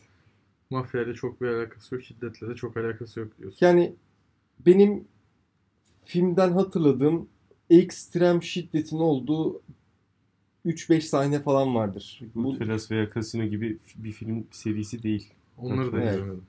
Mafyayla 0.70 1.14
çok 1.14 1.42
bir 1.42 1.48
alakası 1.48 1.96
yok, 1.96 2.04
şiddetle 2.04 2.50
de 2.50 2.56
çok 2.56 2.78
alakası 2.78 3.20
yok 3.20 3.38
diyorsun. 3.38 3.66
Yani 3.66 3.96
benim 4.66 5.08
filmden 6.06 6.52
hatırladığım 6.52 7.28
ekstrem 7.70 8.44
şiddetin 8.44 8.98
olduğu 8.98 9.62
3-5 10.66 11.02
sahne 11.02 11.42
falan 11.42 11.76
vardır. 11.76 12.22
Bu 12.36 12.44
Goodfellas 12.44 12.92
veya 12.92 13.10
Casino 13.14 13.46
gibi 13.46 13.78
bir 13.96 14.12
film 14.12 14.48
serisi 14.52 15.04
değil. 15.04 15.34
Onları 15.58 15.92
da 15.92 16.02
Evet. 16.02 16.14
izlemedim. 16.14 16.44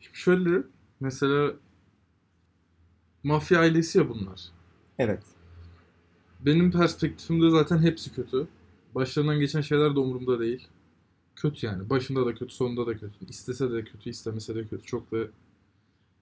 Şimdi 0.00 0.18
şöyle 0.18 0.62
mesela 1.00 1.52
mafya 3.22 3.60
ailesi 3.60 3.98
ya 3.98 4.08
bunlar. 4.08 4.40
evet. 4.98 5.22
Benim 6.40 6.70
perspektifimde 6.70 7.50
zaten 7.50 7.78
hepsi 7.78 8.14
kötü. 8.14 8.48
Başlarından 8.94 9.38
geçen 9.40 9.60
şeyler 9.60 9.94
de 9.94 9.98
umurumda 9.98 10.40
değil. 10.40 10.68
Kötü 11.36 11.66
yani. 11.66 11.90
Başında 11.90 12.26
da 12.26 12.34
kötü, 12.34 12.54
sonunda 12.54 12.86
da 12.86 12.92
kötü. 12.98 13.26
İstese 13.28 13.70
de 13.72 13.84
kötü, 13.84 14.10
istemese 14.10 14.54
de 14.54 14.66
kötü. 14.66 14.84
Çok 14.84 15.12
da 15.12 15.16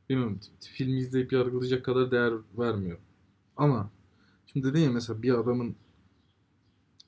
bilmiyorum 0.09 0.41
filmi 0.61 0.99
izleyip 0.99 1.33
yargılayacak 1.33 1.85
kadar 1.85 2.11
değer 2.11 2.33
vermiyor. 2.59 2.99
Ama 3.57 3.91
şimdi 4.47 4.67
dedin 4.69 4.81
ya 4.81 4.91
mesela 4.91 5.23
bir 5.23 5.35
adamın 5.35 5.75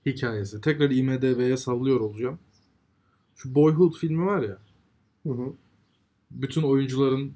hikayesi. 0.07 0.61
Tekrar 0.61 0.91
IMDB'ye 0.91 1.57
sallıyor 1.57 2.01
olacağım. 2.01 2.39
Şu 3.37 3.55
Boyhood 3.55 3.95
filmi 3.95 4.27
var 4.27 4.43
ya. 4.43 4.59
Hı 5.23 5.33
hı. 5.33 5.53
bütün 6.31 6.63
oyuncuların 6.63 7.35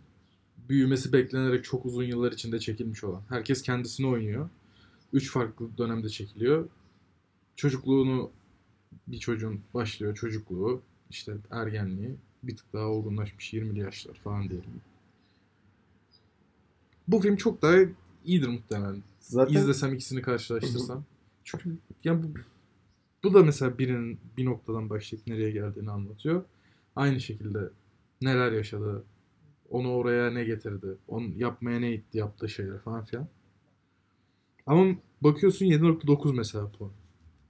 büyümesi 0.68 1.12
beklenerek 1.12 1.64
çok 1.64 1.86
uzun 1.86 2.02
yıllar 2.02 2.32
içinde 2.32 2.58
çekilmiş 2.58 3.04
olan. 3.04 3.22
Herkes 3.28 3.62
kendisini 3.62 4.06
oynuyor. 4.06 4.48
Üç 5.12 5.30
farklı 5.30 5.78
dönemde 5.78 6.08
çekiliyor. 6.08 6.68
Çocukluğunu 7.56 8.30
bir 9.06 9.18
çocuğun 9.18 9.60
başlıyor 9.74 10.14
çocukluğu, 10.14 10.82
işte 11.10 11.36
ergenliği, 11.50 12.16
bir 12.42 12.56
tık 12.56 12.72
daha 12.72 12.86
olgunlaşmış 12.86 13.54
20'li 13.54 13.78
yaşlar 13.78 14.14
falan 14.14 14.48
diyelim. 14.48 14.80
Bu 17.08 17.20
film 17.20 17.36
çok 17.36 17.62
daha 17.62 17.76
iyidir 18.24 18.48
muhtemelen. 18.48 19.02
Zaten 19.20 19.54
İzlesem 19.54 19.94
ikisini 19.94 20.22
karşılaştırsam. 20.22 21.04
Çünkü 21.44 21.76
ya 22.04 22.22
bu, 22.22 22.26
bu 23.26 23.34
da 23.34 23.42
mesela 23.42 23.78
birinin 23.78 24.18
bir 24.36 24.44
noktadan 24.44 24.90
başlayıp 24.90 25.26
nereye 25.26 25.50
geldiğini 25.50 25.90
anlatıyor. 25.90 26.44
Aynı 26.96 27.20
şekilde 27.20 27.58
neler 28.22 28.52
yaşadı, 28.52 29.04
onu 29.70 29.94
oraya 29.94 30.30
ne 30.30 30.44
getirdi, 30.44 30.86
onu 31.08 31.28
yapmaya 31.36 31.80
ne 31.80 31.92
itti 31.92 32.18
yaptığı 32.18 32.48
şeyler 32.48 32.78
falan 32.78 33.04
filan. 33.04 33.28
Ama 34.66 34.94
bakıyorsun 35.20 35.66
7.9 35.66 36.36
mesela 36.36 36.70
puan. 36.78 36.90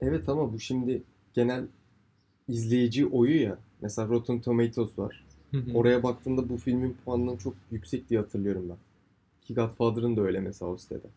evet 0.01 0.29
ama 0.29 0.53
bu 0.53 0.59
şimdi 0.59 1.03
genel 1.33 1.67
izleyici 2.47 3.05
oyu 3.05 3.41
ya. 3.41 3.59
Mesela 3.81 4.07
Rotten 4.07 4.41
Tomatoes 4.41 4.99
var. 4.99 5.25
Hı 5.51 5.57
hı. 5.57 5.73
Oraya 5.73 6.03
baktığımda 6.03 6.49
bu 6.49 6.57
filmin 6.57 6.97
puanının 7.05 7.37
çok 7.37 7.53
yüksek 7.71 8.09
diye 8.09 8.19
hatırlıyorum 8.19 8.69
ben. 8.69 8.77
Ki 9.41 9.53
Godfather'ın 9.53 10.17
da 10.17 10.21
öyle 10.21 10.39
mesela 10.39 10.71
o 10.71 10.77
sitede. 10.77 11.07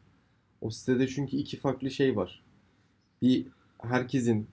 O 0.60 0.70
sitede 0.70 1.08
çünkü 1.08 1.36
iki 1.36 1.56
farklı 1.56 1.90
şey 1.90 2.16
var. 2.16 2.42
Bir 3.22 3.46
herkesin 3.82 4.46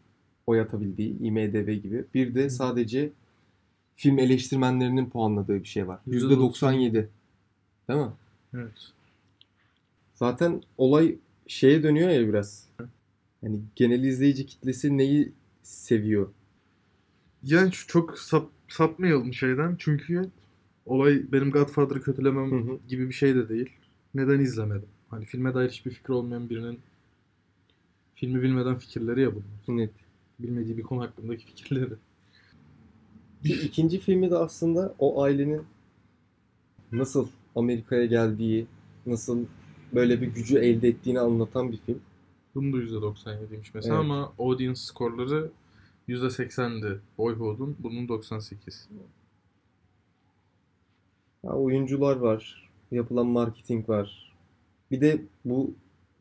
oy 0.48 0.62
atabildiği 0.62 1.20
IMDB 1.20 1.84
gibi. 1.84 2.06
Bir 2.14 2.36
de 2.36 2.50
sadece 2.50 3.12
film 3.96 4.20
eleştirmenlerinin 4.20 5.10
puanladığı 5.10 5.64
bir 5.64 5.68
şey 5.68 5.88
var. 5.88 6.00
%97. 6.08 7.08
Değil 7.90 8.00
mi? 8.00 8.12
Evet. 8.54 8.92
Zaten 10.16 10.62
olay 10.78 11.16
şeye 11.48 11.84
dönüyor 11.84 12.10
ya 12.10 12.28
biraz. 12.28 12.68
Yani 13.44 13.60
genel 13.76 14.04
izleyici 14.04 14.46
kitlesi 14.46 14.98
neyi 14.98 15.32
seviyor? 15.64 16.30
Yani 17.44 17.72
çok 17.72 18.20
sap, 18.20 18.50
sapmayalım 18.68 19.34
şeyden 19.34 19.76
çünkü 19.80 20.30
olay 20.86 21.32
benim 21.32 21.52
Godfather'ı 21.52 22.02
kötülemem 22.02 22.52
Hı 22.52 22.72
hı. 22.72 22.80
gibi 22.88 23.08
bir 23.08 23.14
şey 23.14 23.36
de 23.36 23.50
değil. 23.50 23.70
Neden 24.14 24.40
izlemedim? 24.40 24.90
Hani 25.10 25.26
filme 25.26 25.54
dair 25.54 25.70
hiçbir 25.70 25.92
fikri 25.92 26.14
olmayan 26.14 26.50
birinin 26.50 26.80
filmi 28.18 28.42
bilmeden 28.42 28.76
fikirleri 28.76 29.22
ya 29.22 29.32
bunlar. 29.36 29.80
Net. 29.80 29.92
Bilmediği 30.40 30.78
bir 30.78 30.84
konu 30.84 31.02
hakkındaki 31.02 31.46
fikirleri. 31.46 31.94
Ki 33.44 33.54
ikinci 33.64 34.00
filmi 34.00 34.32
de 34.32 34.38
aslında 34.38 34.96
o 35.00 35.24
ailenin 35.24 35.64
nasıl 36.92 37.28
Amerika'ya 37.56 38.06
geldiği, 38.06 38.68
nasıl 39.06 39.46
böyle 39.94 40.22
bir 40.22 40.28
gücü 40.28 40.58
elde 40.58 40.88
ettiğini 40.88 41.20
anlatan 41.20 41.72
bir 41.72 41.78
film. 41.78 42.02
Bunun 42.56 42.74
da 42.74 42.78
%97'ymiş 42.78 43.72
mesela 43.74 43.96
Evet. 43.96 44.06
ama 44.06 44.34
audience 44.40 44.80
skorları 44.80 45.50
%80'di 46.08 47.00
Boyhood'un. 47.18 47.76
Bunun 47.80 48.08
98. 48.08 48.90
Ya 51.44 51.52
oyuncular 51.52 52.16
var, 52.16 52.70
yapılan 52.92 53.28
marketing 53.28 53.90
var. 53.90 54.34
Bir 54.92 55.02
de 55.02 55.22
bu 55.46 55.74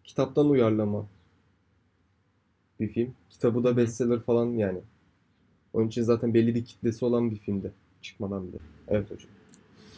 kitaptan 0.05 0.49
uyarlama 0.51 1.07
bir 2.81 2.89
film. 2.89 3.15
Kitabı 3.31 3.65
da 3.65 3.77
bestseller 3.77 4.21
falan 4.21 4.47
yani. 4.47 4.79
Onun 5.73 5.89
için 5.89 6.03
zaten 6.03 6.35
belli 6.35 6.55
bir 6.55 6.65
kitlesi 6.65 7.05
olan 7.05 7.31
bir 7.31 7.37
filmdi. 7.37 7.73
Çıkmadan 8.03 8.49
bile. 8.49 8.57
Evet 8.89 9.11
hocam. 9.11 9.31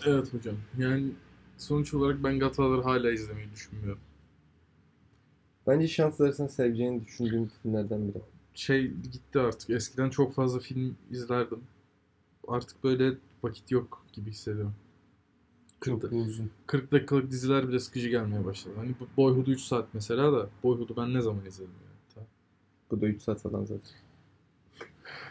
Evet 0.07 0.35
hocam. 0.35 0.55
Yani 0.79 1.11
sonuç 1.59 1.95
olarak 1.95 2.25
ben 2.25 2.39
Godfather'ı 2.39 2.83
hala 2.83 3.13
izlemeyi 3.13 3.51
düşünmüyorum. 3.53 4.01
Bence 5.67 5.89
şans 5.89 6.21
versen 6.21 6.47
seveceğini 6.47 7.05
düşündüğüm 7.07 7.49
filmlerden 7.49 8.09
biri. 8.09 8.23
Şey 8.55 8.89
gitti 8.89 9.39
artık. 9.39 9.71
Eskiden 9.71 10.11
çok 10.11 10.35
fazla 10.35 10.61
film 10.61 10.97
izlerdim. 11.11 11.61
Artık 12.49 12.85
böyle 12.85 13.15
vakit 13.43 13.71
yok 13.71 14.05
gibi 14.13 14.31
hissediyorum. 14.31 14.75
40, 15.81 16.03
Çok 16.03 16.13
uzun. 16.13 16.51
40 16.67 16.93
dakikalık 16.93 17.31
diziler 17.31 17.69
bile 17.69 17.79
sıkıcı 17.79 18.09
gelmeye 18.09 18.45
başladı. 18.45 18.75
Hani 18.77 18.95
bu 19.01 19.07
Boyhood 19.17 19.47
3 19.47 19.61
saat 19.61 19.89
mesela 19.95 20.33
da 20.33 20.49
Boyhood'u 20.63 20.97
ben 20.97 21.15
ne 21.15 21.21
zaman 21.23 21.47
izledim 21.47 21.73
Bu 22.91 23.01
da 23.01 23.07
3 23.07 23.23
saat 23.23 23.41
falan 23.43 23.65
zaten. 23.65 23.91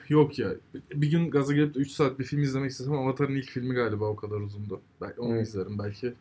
Yok 0.10 0.40
ya. 0.40 0.56
Bir 0.94 1.12
gün 1.12 1.30
gaza 1.32 1.54
gelip 1.54 1.76
de 1.76 1.80
3 1.80 1.92
saat 1.92 2.20
bir 2.20 2.24
film 2.24 2.42
izlemek 2.42 2.72
istesem 2.72 2.94
Avatar'ın 2.94 3.36
ilk 3.36 3.50
filmi 3.50 3.74
galiba 3.76 4.06
o 4.06 4.16
kadar 4.16 4.36
uzundu. 4.40 4.82
Belki 5.02 5.22
onu 5.22 5.36
Evet. 5.36 5.48
izlerim 5.48 5.80
belki. 5.80 6.14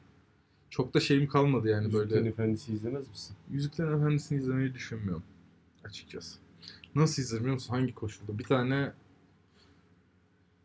Çok 0.70 0.94
da 0.94 1.00
şeyim 1.00 1.28
kalmadı 1.28 1.68
yani 1.68 1.84
Yüzüklerin 1.84 2.10
böyle. 2.10 2.28
Efendisi 2.28 2.72
izlemez 2.74 3.08
misin? 3.08 3.36
Yüzüklerin 3.50 3.98
Efendisi'ni 3.98 4.38
izlemeyi 4.38 4.74
düşünmüyorum. 4.74 5.22
Açıkçası. 5.84 6.38
Nasıl 6.94 7.22
izlerim 7.22 7.44
biliyor 7.44 7.54
musun? 7.54 7.74
Hangi 7.74 7.94
koşulda? 7.94 8.38
Bir 8.38 8.44
tane 8.44 8.92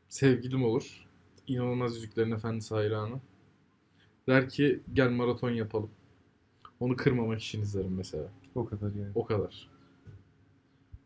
sevgilim 0.09 0.63
olur. 0.63 1.05
İnanılmaz 1.47 1.95
Yüzüklerin 1.95 2.31
Efendisi 2.31 2.73
hayranı. 2.75 3.19
Der 4.27 4.49
ki 4.49 4.79
gel 4.93 5.09
maraton 5.09 5.49
yapalım. 5.49 5.89
Onu 6.79 6.95
kırmamak 6.95 7.41
için 7.41 7.61
izlerim 7.61 7.93
mesela. 7.97 8.27
O 8.55 8.65
kadar 8.65 8.87
yani. 8.93 9.11
O 9.15 9.25
kadar. 9.25 9.69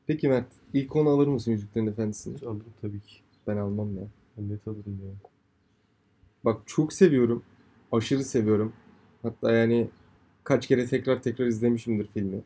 Peki 0.08 0.28
Mert, 0.28 0.48
ilk 0.74 0.96
onu 0.96 1.10
alır 1.10 1.28
mısın 1.28 1.52
Yüzüklerin 1.52 1.88
Efendisi'ni? 1.88 2.36
Alırım 2.38 2.74
tabii 2.82 3.00
ki. 3.00 3.16
Ben 3.48 3.58
almam 3.58 3.98
ya. 3.98 4.04
Ben 4.38 4.50
net 4.50 4.68
alırım 4.68 5.00
ya. 5.06 5.12
Bak 6.46 6.62
çok 6.66 6.94
seviyorum. 6.94 7.44
Aşırı 7.92 8.24
seviyorum. 8.24 8.74
Hatta 9.22 9.52
yani 9.52 9.88
kaç 10.44 10.68
kere 10.68 10.86
tekrar 10.86 11.22
tekrar 11.24 11.46
izlemişimdir 11.46 12.08
filmi. 12.08 12.42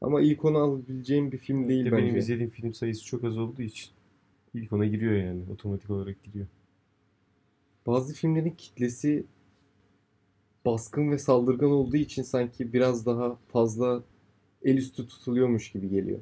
Ama 0.00 0.20
ilk 0.20 0.44
onu 0.44 0.58
alabileceğim 0.58 1.32
bir 1.32 1.38
film 1.38 1.68
değil 1.68 1.84
de 1.86 1.92
benim 1.92 2.06
bence. 2.06 2.18
izlediğim 2.18 2.50
film 2.50 2.74
sayısı 2.74 3.04
çok 3.04 3.24
az 3.24 3.38
olduğu 3.38 3.62
için 3.62 3.90
ilk 4.54 4.72
ona 4.72 4.86
giriyor 4.86 5.12
yani. 5.12 5.42
Otomatik 5.52 5.90
olarak 5.90 6.22
giriyor. 6.24 6.46
Bazı 7.86 8.14
filmlerin 8.14 8.50
kitlesi 8.50 9.24
baskın 10.66 11.10
ve 11.10 11.18
saldırgan 11.18 11.70
olduğu 11.70 11.96
için 11.96 12.22
sanki 12.22 12.72
biraz 12.72 13.06
daha 13.06 13.36
fazla 13.48 14.02
el 14.64 14.76
üstü 14.76 15.06
tutuluyormuş 15.06 15.72
gibi 15.72 15.88
geliyor. 15.88 16.18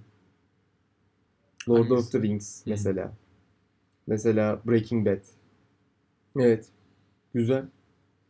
Lord 1.69 1.91
of 1.91 2.13
the 2.13 2.23
Rings 2.23 2.67
mesela. 2.67 3.13
Mesela 4.07 4.61
Breaking 4.67 5.07
Bad. 5.07 5.23
Evet. 6.37 6.69
Güzel. 7.35 7.65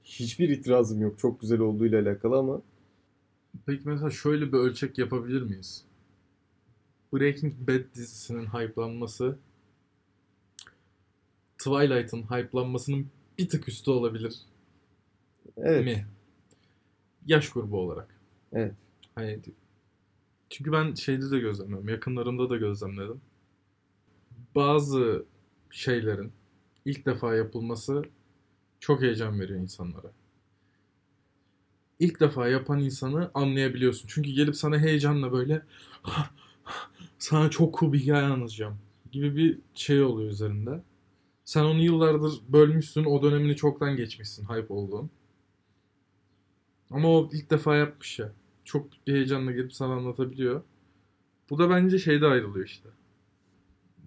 Hiçbir 0.05 0.49
itirazım 0.49 1.01
yok. 1.01 1.19
Çok 1.19 1.41
güzel 1.41 1.61
olduğuyla 1.61 2.03
alakalı 2.03 2.37
ama 2.37 2.63
Peki 3.67 3.89
mesela 3.89 4.11
şöyle 4.11 4.53
bir 4.53 4.59
ölçek 4.59 4.99
yapabilir 4.99 5.43
miyiz? 5.43 5.85
Breaking 7.13 7.55
Bad 7.69 7.95
dizisinin 7.95 8.47
hype'lanması 8.47 9.39
Twilight'ın 11.59 12.23
hype'lanmasının 12.23 13.07
bir 13.39 13.49
tık 13.49 13.69
üstü 13.69 13.91
olabilir 13.91 14.37
evet. 15.57 15.85
mi? 15.85 16.07
Yaş 17.27 17.51
grubu 17.51 17.81
olarak. 17.81 18.21
Evet. 18.53 18.75
Hani 19.15 19.41
çünkü 20.51 20.73
ben 20.73 20.95
şeyde 20.95 21.31
de 21.31 21.39
gözlemliyorum. 21.39 21.89
Yakınlarımda 21.89 22.51
da 22.51 22.57
gözlemledim. 22.57 23.21
Bazı 24.57 25.27
şeylerin 25.71 26.33
ilk 26.85 27.07
defa 27.07 27.35
yapılması 27.35 28.03
çok 28.81 29.03
heyecan 29.03 29.41
veriyor 29.41 29.61
insanlara. 29.61 30.13
İlk 31.99 32.21
defa 32.21 32.49
yapan 32.49 32.81
insanı 32.81 33.31
anlayabiliyorsun. 33.35 34.09
Çünkü 34.09 34.31
gelip 34.31 34.57
sana 34.57 34.79
heyecanla 34.79 35.33
böyle 35.33 35.63
sana 37.19 37.51
çok 37.51 37.79
cool 37.79 37.93
bir 37.93 37.99
hikaye 37.99 38.27
anlatacağım 38.27 38.79
gibi 39.13 39.37
bir 39.37 39.59
şey 39.75 40.03
oluyor 40.03 40.31
üzerinde. 40.31 40.83
Sen 41.45 41.65
onu 41.65 41.83
yıllardır 41.83 42.33
bölmüşsün, 42.49 43.05
o 43.05 43.23
dönemini 43.23 43.57
çoktan 43.57 43.97
geçmişsin 43.97 44.45
hype 44.45 44.75
olduğun. 44.75 45.11
Ama 46.91 47.09
o 47.09 47.31
ilk 47.33 47.51
defa 47.51 47.77
yapmış 47.77 48.19
ya. 48.19 48.33
Çok 48.65 49.07
bir 49.07 49.15
heyecanla 49.15 49.53
gelip 49.53 49.73
sana 49.73 49.93
anlatabiliyor. 49.95 50.63
Bu 51.51 51.59
da 51.59 51.71
bence 51.71 51.99
şeyde 51.99 52.27
ayrılıyor 52.27 52.67
işte. 52.67 52.89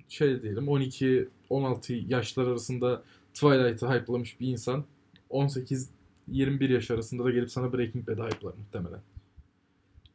Şey 0.10 0.42
diyelim 0.42 0.66
12-16 0.66 2.08
yaşlar 2.08 2.48
arasında 2.48 3.04
Twilight'ı 3.34 3.88
hype'lamış 3.88 4.40
bir 4.40 4.48
insan 4.48 4.86
18-21 5.30 6.74
yaş 6.74 6.92
arasında 6.92 7.24
da 7.24 7.32
gelip 7.32 7.52
sana 7.52 7.74
Breaking 7.74 8.08
Bad'ı 8.08 8.24
hype'lar 8.24 8.54
muhtemelen. 8.54 9.02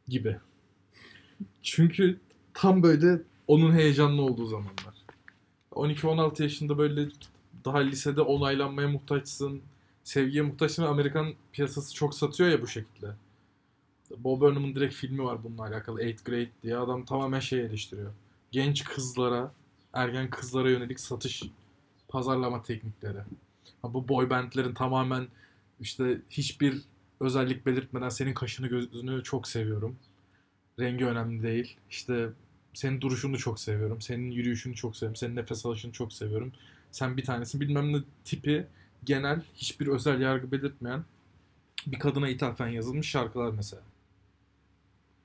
Gibi. 0.07 0.37
Çünkü 1.61 2.19
tam 2.53 2.83
böyle 2.83 3.21
onun 3.47 3.73
heyecanlı 3.73 4.21
olduğu 4.21 4.45
zamanlar. 4.45 4.95
12-16 5.71 6.43
yaşında 6.43 6.77
böyle 6.77 7.09
daha 7.65 7.77
lisede 7.77 8.21
onaylanmaya 8.21 8.87
muhtaçsın. 8.87 9.61
Sevgiye 10.03 10.43
muhtaçsın 10.43 10.83
Amerikan 10.83 11.33
piyasası 11.53 11.93
çok 11.93 12.15
satıyor 12.15 12.49
ya 12.49 12.61
bu 12.61 12.67
şekilde. 12.67 13.07
Bob 14.17 14.41
Burnham'ın 14.41 14.75
direkt 14.75 14.95
filmi 14.95 15.23
var 15.23 15.43
bununla 15.43 15.63
alakalı. 15.63 16.01
8th 16.01 16.25
Grade 16.25 16.49
diye 16.63 16.77
adam 16.77 17.05
tamamen 17.05 17.39
şey 17.39 17.59
eleştiriyor. 17.59 18.11
Genç 18.51 18.83
kızlara, 18.83 19.51
ergen 19.95 20.29
kızlara 20.29 20.69
yönelik 20.69 20.99
satış 20.99 21.43
pazarlama 22.07 22.63
teknikleri. 22.63 23.17
Ha, 23.81 23.93
bu 23.93 24.07
boy 24.07 24.29
bandlerin 24.29 24.73
tamamen 24.73 25.27
işte 25.79 26.21
hiçbir 26.29 26.81
özellik 27.19 27.65
belirtmeden 27.65 28.09
senin 28.09 28.33
kaşını 28.33 28.67
gözünü 28.67 29.23
çok 29.23 29.47
seviyorum. 29.47 29.95
Rengi 30.79 31.05
önemli 31.05 31.43
değil. 31.43 31.77
İşte 31.89 32.29
senin 32.73 33.01
duruşunu 33.01 33.37
çok 33.37 33.59
seviyorum. 33.59 34.01
Senin 34.01 34.31
yürüyüşünü 34.31 34.75
çok 34.75 34.97
seviyorum. 34.97 35.15
Senin 35.15 35.35
nefes 35.35 35.65
alışını 35.65 35.91
çok 35.91 36.13
seviyorum. 36.13 36.51
Sen 36.91 37.17
bir 37.17 37.25
tanesin 37.25 37.61
bilmem 37.61 37.93
ne 37.93 37.97
tipi 38.25 38.67
genel 39.03 39.41
hiçbir 39.55 39.87
özel 39.87 40.21
yargı 40.21 40.51
belirtmeyen 40.51 41.03
bir 41.87 41.99
kadına 41.99 42.29
ithafen 42.29 42.67
yazılmış 42.67 43.09
şarkılar 43.09 43.51
mesela. 43.51 43.83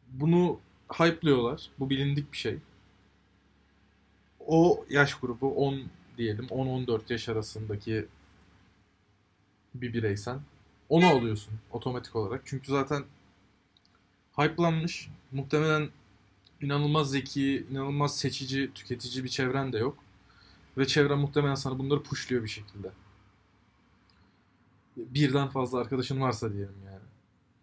Bunu 0.09 0.61
hype'lıyorlar. 0.99 1.71
Bu 1.79 1.91
bilindik 1.91 2.33
bir 2.33 2.39
şey. 2.39 2.59
O 4.47 4.85
yaş 4.91 5.15
grubu 5.15 5.55
10 5.55 5.83
diyelim 6.19 6.45
10-14 6.45 7.13
yaş 7.13 7.29
arasındaki 7.29 8.07
bir 9.75 9.93
bireysen 9.93 10.41
onu 10.89 11.07
alıyorsun 11.07 11.55
otomatik 11.71 12.17
olarak. 12.17 12.43
Çünkü 12.45 12.73
zaten 12.73 13.05
hype'lanmış. 14.37 15.11
Muhtemelen 15.33 15.89
inanılmaz 16.61 17.11
zeki, 17.11 17.67
inanılmaz 17.71 18.19
seçici, 18.19 18.71
tüketici 18.75 19.25
bir 19.25 19.29
çevren 19.29 19.73
de 19.73 19.79
yok. 19.79 19.99
Ve 20.79 20.87
çevren 20.87 21.19
muhtemelen 21.19 21.55
sana 21.55 21.79
bunları 21.79 22.03
pushluyor 22.03 22.43
bir 22.43 22.49
şekilde. 22.49 22.91
Birden 24.97 25.49
fazla 25.49 25.79
arkadaşın 25.79 26.21
varsa 26.21 26.53
diyelim 26.53 26.83
yani. 26.87 27.01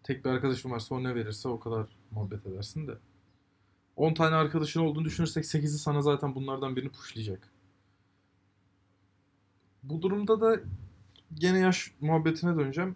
Tek 0.03 0.25
bir 0.25 0.29
arkadaşın 0.29 0.71
varsa 0.71 0.95
o 0.95 1.03
ne 1.03 1.15
verirse 1.15 1.47
o 1.47 1.59
kadar 1.59 1.87
muhabbet 2.11 2.45
edersin 2.45 2.87
de. 2.87 2.97
10 3.97 4.13
tane 4.13 4.35
arkadaşın 4.35 4.79
olduğunu 4.79 5.05
düşünürsek 5.05 5.45
8'i 5.45 5.67
sana 5.67 6.01
zaten 6.01 6.35
bunlardan 6.35 6.75
birini 6.75 6.89
pushlayacak. 6.89 7.49
Bu 9.83 10.01
durumda 10.01 10.41
da 10.41 10.59
gene 11.33 11.59
yaş 11.59 11.93
muhabbetine 12.01 12.57
döneceğim. 12.57 12.95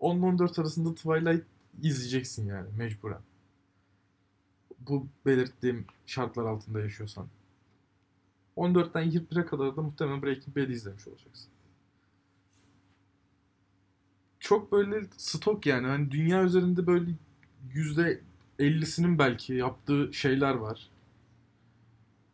10-14 0.00 0.60
arasında 0.60 0.94
Twilight 0.94 1.46
izleyeceksin 1.82 2.46
yani 2.46 2.68
mecburen. 2.76 3.20
Bu 4.78 5.06
belirttiğim 5.26 5.86
şartlar 6.06 6.44
altında 6.44 6.80
yaşıyorsan. 6.80 7.28
14'ten 8.56 9.10
21'e 9.10 9.46
kadar 9.46 9.76
da 9.76 9.82
muhtemelen 9.82 10.22
Breaking 10.22 10.56
Bad'i 10.56 10.72
izlemiş 10.72 11.08
olacaksın. 11.08 11.50
Çok 14.40 14.72
böyle 14.72 15.06
stok 15.16 15.66
yani. 15.66 15.86
Hani 15.86 16.10
dünya 16.10 16.44
üzerinde 16.44 16.86
böyle 16.86 17.10
yüzde 17.74 18.27
50'sinin 18.58 19.18
belki 19.18 19.54
yaptığı 19.54 20.10
şeyler 20.12 20.54
var. 20.54 20.88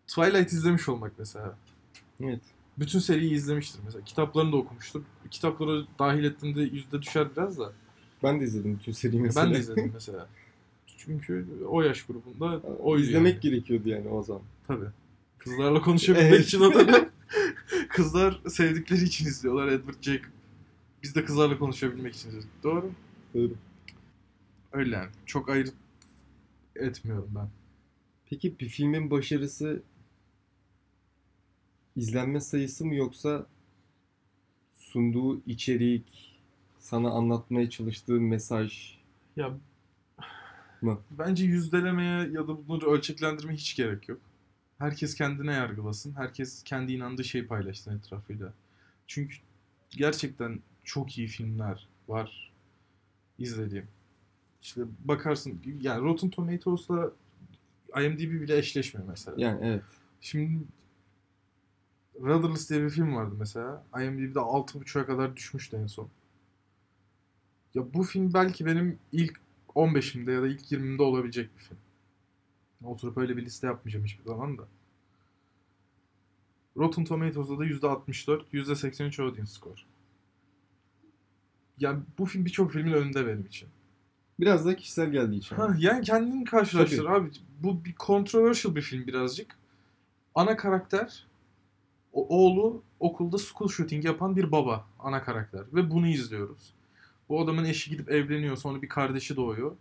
Twilight 0.07 0.53
izlemiş 0.53 0.89
olmak 0.89 1.13
mesela. 1.19 1.59
Evet. 2.21 2.41
Bütün 2.79 2.99
seriyi 2.99 3.33
izlemiştir 3.33 3.81
mesela. 3.85 4.05
Kitaplarını 4.05 4.53
da 4.53 4.57
okumuştur. 4.57 5.03
Kitapları 5.31 5.87
dahil 5.99 6.25
ettiğinde 6.25 6.63
yüzde 6.63 7.03
düşer 7.03 7.29
biraz 7.37 7.59
da. 7.59 7.73
Ben 8.23 8.41
de 8.41 8.45
izledim 8.45 8.79
bütün 8.79 8.93
seriyi 8.93 9.23
mesela. 9.23 9.47
Ben 9.47 9.55
de 9.55 9.59
izledim 9.59 9.91
mesela. 9.95 10.29
Çünkü 10.99 11.47
o 11.69 11.83
yaş 11.83 12.03
grubunda 12.03 12.61
o 12.83 12.99
İzlemek 12.99 13.43
gerekiyordu 13.43 13.89
yani 13.89 14.09
o 14.09 14.23
zaman. 14.23 14.43
Tabii. 14.67 14.87
Kızlarla 15.39 15.81
konuşabilmek 15.83 16.33
Evet. 16.33 16.47
için 16.47 16.61
dönem 16.61 17.09
kızlar 17.89 18.41
sevdikleri 18.49 19.03
için 19.05 19.27
izliyorlar 19.27 19.69
Edward 19.69 20.03
Jacob. 20.03 20.25
Biz 21.03 21.15
de 21.15 21.25
kızlarla 21.25 21.59
konuşabilmek 21.59 22.15
için 22.15 22.29
izledik. 22.29 22.49
Doğru. 22.63 22.91
Doğru. 23.35 23.53
Öyle 24.73 24.97
yani. 24.97 25.09
Çok 25.27 25.49
ayırt 25.49 25.73
etmiyorum 26.77 27.31
ben. 27.35 27.49
Peki 28.27 28.59
bir 28.61 28.69
filmin 28.69 29.11
başarısı 29.11 29.83
izlenme 31.97 32.41
sayısı 32.41 32.85
mı 32.87 32.95
yoksa 32.95 33.47
sunduğu 34.79 35.41
içerik, 35.47 36.41
sana 36.79 37.11
anlatmaya 37.11 37.71
çalıştığı 37.71 38.21
mesaj 38.21 38.99
Ya 39.37 39.59
mı? 40.81 40.99
bence 41.11 41.45
yüzdelemeye 41.45 42.29
ya 42.33 42.49
da 42.49 42.69
bunları 42.69 42.91
ölçeklendirmeye 42.91 43.57
hiç 43.59 43.77
gerek 43.77 44.09
yok. 44.09 44.21
Herkes 44.79 45.15
kendine 45.15 45.53
yargılasın. 45.53 46.15
Herkes 46.17 46.63
kendi 46.63 46.93
inandığı 46.93 47.25
şeyi 47.25 47.47
paylaşsın 47.47 47.99
etrafıyla. 47.99 48.53
Çünkü 49.07 49.37
gerçekten 49.91 50.61
çok 50.85 51.19
iyi 51.19 51.27
filmler 51.29 51.89
var 52.09 52.53
izlediğim. 53.39 53.89
İşte 54.65 54.83
bakarsın 55.05 55.63
yani 55.81 56.03
Rotten 56.03 56.31
Tomatoes'la 56.31 57.13
IMDb 57.97 58.41
bile 58.41 58.59
eşleşmiyor 58.59 59.09
mesela. 59.09 59.35
Yani 59.39 59.67
evet. 59.67 59.83
Şimdi 60.21 60.65
Rudderless 62.21 62.71
diye 62.71 62.83
bir 62.83 62.91
film 62.91 63.15
vardı 63.15 63.35
mesela. 63.39 63.85
IMDb'de 64.01 64.39
6.5'a 64.39 65.07
kadar 65.07 65.37
düşmüştü 65.37 65.77
en 65.77 65.87
son. 65.87 66.09
Ya 67.75 67.95
bu 67.95 68.03
film 68.03 68.35
belki 68.35 68.67
benim 68.67 68.99
ilk 69.13 69.41
15'imde 69.75 70.33
ya 70.33 70.43
da 70.43 70.49
ilk 70.49 70.73
20'imde 70.73 71.03
olabilecek 71.03 71.57
bir 71.57 71.63
film. 71.63 71.79
Oturup 72.85 73.19
öyle 73.19 73.37
bir 73.37 73.45
liste 73.45 73.67
yapmayacağım 73.67 74.05
hiçbir 74.07 74.25
zaman 74.25 74.59
da. 74.59 74.63
Rotten 76.77 77.05
Tomatoes'da 77.05 77.59
da 77.59 77.67
%64, 77.67 78.43
%83 78.53 79.23
audience 79.23 79.51
score. 79.51 79.81
Yani 81.79 82.03
bu 82.19 82.27
film 82.27 82.45
birçok 82.45 82.73
filmin 82.73 82.93
önünde 82.93 83.27
benim 83.27 83.47
için. 83.47 83.69
Biraz 84.41 84.67
da 84.67 84.77
kişisel 84.77 85.11
geldiği 85.11 85.37
için. 85.37 85.57
Ha, 85.57 85.75
yani 85.79 86.05
kendini 86.05 86.45
karşılaştır 86.45 87.05
abi. 87.07 87.31
Bu 87.63 87.85
bir 87.85 87.95
controversial 88.07 88.75
bir 88.75 88.83
film 88.83 89.07
birazcık. 89.07 89.57
Ana 90.35 90.57
karakter 90.57 91.27
o- 92.13 92.29
oğlu 92.39 92.83
okulda 93.01 93.39
school 93.39 93.69
shooting 93.69 94.05
yapan 94.05 94.37
bir 94.37 94.53
baba 94.53 94.87
ana 94.99 95.23
karakter 95.23 95.63
ve 95.75 95.91
bunu 95.91 96.09
izliyoruz. 96.09 96.73
Bu 97.29 97.41
adamın 97.43 97.65
eşi 97.65 97.91
gidip 97.91 98.11
evleniyor 98.11 98.57
sonra 98.57 98.83
bir 98.83 98.89
kardeşi 98.89 99.37
doğuyor. 99.37 99.77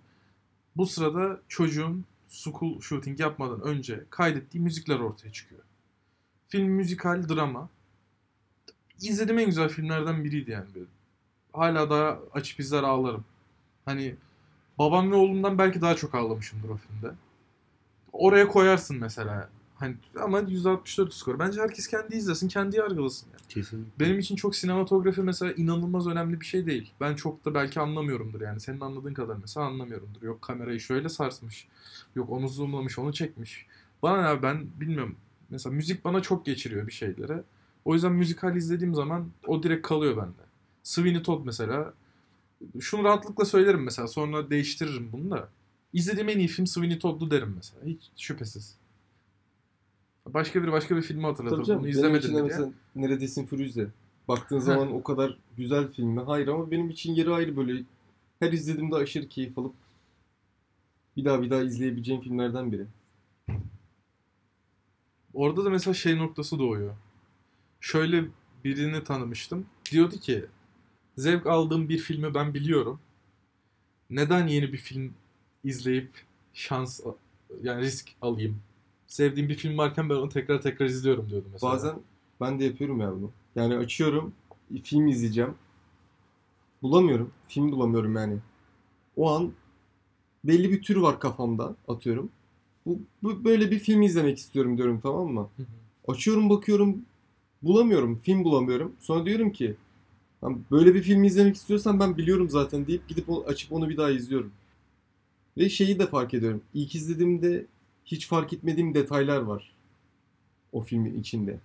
Bu 0.77 0.85
sırada 0.85 1.39
çocuğun 1.47 2.05
school 2.27 2.81
shooting 2.81 3.19
yapmadan 3.19 3.61
önce 3.61 4.03
kaydettiği 4.09 4.63
müzikler 4.63 4.99
ortaya 4.99 5.31
çıkıyor. 5.31 5.61
Film 6.47 6.67
müzikal 6.67 7.29
drama. 7.29 7.69
İzlediğim 9.01 9.39
en 9.39 9.45
güzel 9.45 9.69
filmlerden 9.69 10.23
biriydi 10.23 10.51
yani. 10.51 10.65
Hala 11.53 11.89
daha 11.89 12.19
açıp 12.33 12.59
izler 12.59 12.83
ağlarım. 12.83 13.25
Hani 13.85 14.15
babam 14.79 15.11
ve 15.11 15.15
oğlumdan 15.15 15.57
belki 15.57 15.81
daha 15.81 15.95
çok 15.95 16.15
ağlamışımdır 16.15 16.69
o 16.69 16.77
filmde. 16.77 17.13
Oraya 18.13 18.47
koyarsın 18.47 18.97
mesela. 18.99 19.49
Hani 19.75 19.95
ama 20.21 20.39
%64 20.39 21.11
skor. 21.11 21.39
Bence 21.39 21.61
herkes 21.61 21.87
kendi 21.87 22.15
izlesin, 22.15 22.47
kendi 22.47 22.77
yargılasın. 22.77 23.27
Yani. 23.27 23.47
Kesinlikle. 23.49 24.05
Benim 24.05 24.19
için 24.19 24.35
çok 24.35 24.55
sinematografi 24.55 25.21
mesela 25.21 25.51
inanılmaz 25.51 26.07
önemli 26.07 26.41
bir 26.41 26.45
şey 26.45 26.65
değil. 26.65 26.91
Ben 27.01 27.15
çok 27.15 27.45
da 27.45 27.53
belki 27.53 27.79
anlamıyorumdur 27.79 28.41
yani. 28.41 28.59
Senin 28.59 28.79
anladığın 28.79 29.13
kadar 29.13 29.35
mesela 29.41 29.65
anlamıyorumdur. 29.65 30.21
Yok 30.21 30.41
kamerayı 30.41 30.79
şöyle 30.79 31.09
sarsmış. 31.09 31.67
Yok 32.15 32.29
onu 32.29 32.47
zoomlamış, 32.47 32.99
onu 32.99 33.13
çekmiş. 33.13 33.65
Bana 34.03 34.33
ne 34.33 34.41
ben 34.43 34.67
bilmiyorum. 34.79 35.15
Mesela 35.49 35.75
müzik 35.75 36.05
bana 36.05 36.21
çok 36.21 36.45
geçiriyor 36.45 36.87
bir 36.87 36.91
şeylere. 36.91 37.43
O 37.85 37.93
yüzden 37.93 38.11
müzikal 38.11 38.55
izlediğim 38.55 38.95
zaman 38.95 39.29
o 39.47 39.63
direkt 39.63 39.87
kalıyor 39.87 40.17
bende. 40.17 40.43
Sweeney 40.83 41.23
Todd 41.23 41.45
mesela. 41.45 41.93
Şunu 42.79 43.03
rahatlıkla 43.03 43.45
söylerim 43.45 43.83
mesela. 43.83 44.07
Sonra 44.07 44.49
değiştiririm 44.49 45.11
bunu 45.11 45.31
da. 45.31 45.49
İzlediğim 45.93 46.29
en 46.29 46.39
iyi 46.39 46.47
film 46.47 46.67
Sweeney 46.67 46.99
Todd'lu 46.99 47.31
derim 47.31 47.53
mesela. 47.55 47.85
Hiç 47.85 48.11
şüphesiz. 48.17 48.75
Başka 50.25 50.63
bir 50.63 50.71
başka 50.71 50.95
bir 50.95 51.01
filmi 51.01 51.25
hatırlatır. 51.25 51.63
Tabii. 51.65 51.79
Bunu 51.79 52.13
de 52.13 52.21
diye. 52.23 52.41
mesela 52.41 52.71
Neredesin 52.95 53.45
Firuze. 53.45 53.87
Baktığın 54.27 54.59
zaman 54.59 54.93
o 54.93 55.03
kadar 55.03 55.37
güzel 55.57 55.87
film 55.91 56.09
mi? 56.09 56.21
Hayır 56.21 56.47
ama 56.47 56.71
benim 56.71 56.89
için 56.89 57.13
yeri 57.13 57.33
ayrı 57.33 57.57
böyle. 57.57 57.83
Her 58.39 58.51
izlediğimde 58.51 58.95
aşırı 58.95 59.27
keyif 59.27 59.57
alıp 59.57 59.73
bir 61.17 61.25
daha 61.25 61.41
bir 61.41 61.49
daha 61.49 61.61
izleyebileceğim 61.61 62.21
filmlerden 62.21 62.71
biri. 62.71 62.85
Orada 65.33 65.65
da 65.65 65.69
mesela 65.69 65.93
şey 65.93 66.17
noktası 66.17 66.59
doğuyor. 66.59 66.95
Şöyle 67.81 68.25
birini 68.63 69.03
tanımıştım. 69.03 69.65
Diyordu 69.91 70.15
ki 70.15 70.45
zevk 71.17 71.47
aldığım 71.47 71.89
bir 71.89 71.97
filmi 71.97 72.33
ben 72.33 72.53
biliyorum. 72.53 72.99
Neden 74.09 74.47
yeni 74.47 74.73
bir 74.73 74.77
film 74.77 75.13
izleyip 75.63 76.11
şans 76.53 76.99
yani 77.63 77.81
risk 77.81 78.09
alayım? 78.21 78.59
Sevdiğim 79.07 79.49
bir 79.49 79.55
film 79.55 79.77
varken 79.77 80.09
ben 80.09 80.15
onu 80.15 80.29
tekrar 80.29 80.61
tekrar 80.61 80.85
izliyorum 80.85 81.29
diyordu 81.29 81.47
mesela. 81.53 81.71
Bazen 81.73 81.95
ben 82.41 82.59
de 82.59 82.63
yapıyorum 82.65 82.99
ya 83.01 83.11
bunu. 83.11 83.31
Yani 83.55 83.75
açıyorum, 83.77 84.33
film 84.83 85.07
izleyeceğim. 85.07 85.55
Bulamıyorum. 86.81 87.31
Film 87.47 87.71
bulamıyorum 87.71 88.15
yani. 88.15 88.37
O 89.17 89.31
an 89.31 89.53
belli 90.45 90.71
bir 90.71 90.83
tür 90.83 90.97
var 90.97 91.21
kafamda 91.21 91.75
atıyorum. 91.89 92.29
Bu, 92.87 92.99
bu 93.23 93.45
böyle 93.45 93.71
bir 93.71 93.79
film 93.79 94.01
izlemek 94.01 94.39
istiyorum 94.39 94.77
diyorum 94.77 95.01
tamam 95.03 95.27
mı? 95.33 95.49
Açıyorum 96.07 96.51
bakıyorum 96.51 97.05
bulamıyorum. 97.63 98.19
Film 98.23 98.43
bulamıyorum. 98.43 98.93
Sonra 99.01 99.25
diyorum 99.27 99.51
ki 99.51 99.65
"Lan 99.67 99.77
böyle 100.71 100.95
bir 100.95 101.01
film 101.01 101.23
izlemek 101.23 101.55
istiyorsan 101.55 101.99
ben 101.99 102.17
biliyorum 102.17 102.49
zaten 102.49 102.87
deyip 102.87 103.07
gidip 103.07 103.47
açıp 103.47 103.71
onu 103.71 103.89
bir 103.89 103.97
daha 103.97 104.11
izliyorum. 104.11 104.51
Ve 105.57 105.69
şeyi 105.69 105.99
de 105.99 106.07
fark 106.07 106.33
ediyorum. 106.33 106.61
İlk 106.73 106.95
izlediğimde 106.95 107.65
hiç 108.05 108.27
fark 108.27 108.53
etmediğim 108.53 108.93
detaylar 108.93 109.41
var. 109.41 109.71
O 110.71 110.81
filmin 110.81 111.19
içinde. 111.19 111.59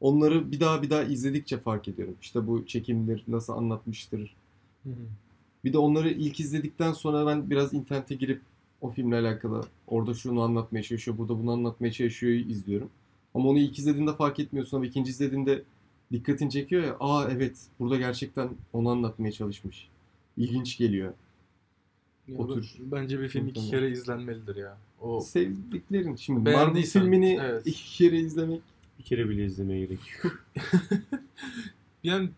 Onları 0.00 0.52
bir 0.52 0.60
daha 0.60 0.82
bir 0.82 0.90
daha 0.90 1.02
izledikçe 1.02 1.58
fark 1.58 1.88
ediyorum. 1.88 2.14
İşte 2.22 2.46
bu 2.46 2.66
çekimdir, 2.66 3.24
nasıl 3.28 3.52
anlatmıştır. 3.52 4.36
Hı 4.82 4.90
hı. 4.90 5.06
Bir 5.64 5.72
de 5.72 5.78
onları 5.78 6.10
ilk 6.10 6.40
izledikten 6.40 6.92
sonra 6.92 7.26
ben 7.26 7.50
biraz 7.50 7.74
internete 7.74 8.14
girip 8.14 8.40
o 8.80 8.90
filmle 8.90 9.16
alakalı 9.16 9.62
orada 9.86 10.14
şunu 10.14 10.42
anlatmaya 10.42 10.82
çalışıyor, 10.82 11.18
burada 11.18 11.38
bunu 11.38 11.52
anlatmaya 11.52 11.92
çalışıyor 11.92 12.32
izliyorum. 12.32 12.90
Ama 13.34 13.48
onu 13.48 13.58
ilk 13.58 13.78
izlediğinde 13.78 14.16
fark 14.16 14.38
etmiyorsun 14.38 14.76
ama 14.76 14.86
ikinci 14.86 15.10
izlediğinde 15.10 15.62
dikkatini 16.12 16.50
çekiyor 16.50 16.82
ya. 16.84 16.96
Aa 17.00 17.28
evet 17.30 17.56
burada 17.80 17.96
gerçekten 17.96 18.50
onu 18.72 18.90
anlatmaya 18.90 19.32
çalışmış. 19.32 19.88
İlginç 20.36 20.78
geliyor. 20.78 21.12
Ya 22.28 22.38
O 22.38 22.54
tür- 22.54 22.74
Bence 22.78 23.20
bir 23.20 23.28
film 23.28 23.48
iki 23.48 23.70
kere 23.70 23.90
izlenmelidir 23.90 24.56
ya. 24.56 24.78
O 25.00 25.20
Sevdiklerin. 25.20 26.16
Şimdi 26.16 26.50
Marvel 26.50 26.82
filmini 26.82 27.38
evet. 27.42 27.66
iki 27.66 27.96
kere 27.98 28.18
izlemek 28.18 28.60
Bir 28.98 29.04
kere 29.04 29.28
bile 29.28 29.44
izlemeye 29.44 29.80
gerek 29.86 30.00
yok. 30.24 30.44
yani 32.04 32.30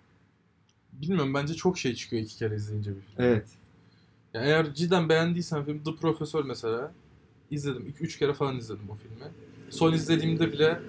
bilmiyorum 0.92 1.34
bence 1.34 1.54
çok 1.54 1.78
şey 1.78 1.94
çıkıyor 1.94 2.22
iki 2.22 2.36
kere 2.36 2.56
izleyince 2.56 2.90
bir 2.90 3.00
film. 3.00 3.14
evet. 3.18 3.46
Ya 4.34 4.42
eğer 4.42 4.74
cidden 4.74 5.08
beğendiysen 5.08 5.64
film 5.64 5.82
The 5.82 5.94
Professor 5.96 6.44
mesela 6.44 6.92
izledim. 7.50 7.86
2 7.86 8.04
üç 8.04 8.18
kere 8.18 8.34
falan 8.34 8.56
izledim 8.56 8.90
o 8.90 8.94
filmi. 8.94 9.32
Son 9.70 9.92
izlediğimde 9.92 10.52
bile 10.52 10.80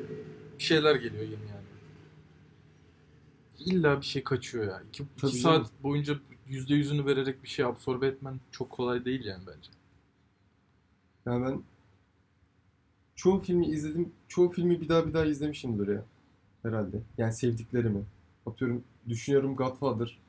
bir 0.59 0.63
şeyler 0.63 0.95
geliyor 0.95 1.23
yeni 1.23 1.31
yani. 1.31 1.54
İlla 3.65 4.01
bir 4.01 4.05
şey 4.05 4.23
kaçıyor 4.23 4.65
ya. 4.65 4.81
2 4.89 5.03
Tabii 5.21 5.31
saat 5.31 5.55
canım. 5.55 5.69
boyunca 5.83 6.15
yüzde 6.47 6.75
yüzünü 6.75 7.05
vererek 7.05 7.43
bir 7.43 7.47
şey 7.47 7.65
absorbe 7.65 8.07
etmen 8.07 8.39
çok 8.51 8.69
kolay 8.69 9.05
değil 9.05 9.25
yani 9.25 9.43
bence. 9.47 9.69
Yani 11.25 11.45
ben 11.45 11.61
çoğu 13.15 13.39
filmi 13.39 13.67
izledim. 13.67 14.11
Çoğu 14.27 14.51
filmi 14.51 14.81
bir 14.81 14.89
daha 14.89 15.07
bir 15.07 15.13
daha 15.13 15.25
izlemişimdir 15.25 15.87
ya. 15.87 16.05
Herhalde. 16.63 16.97
Yani 17.17 17.33
sevdiklerimi. 17.33 18.03
Atıyorum 18.45 18.83
düşünüyorum 19.09 19.55
Godfather. 19.55 20.19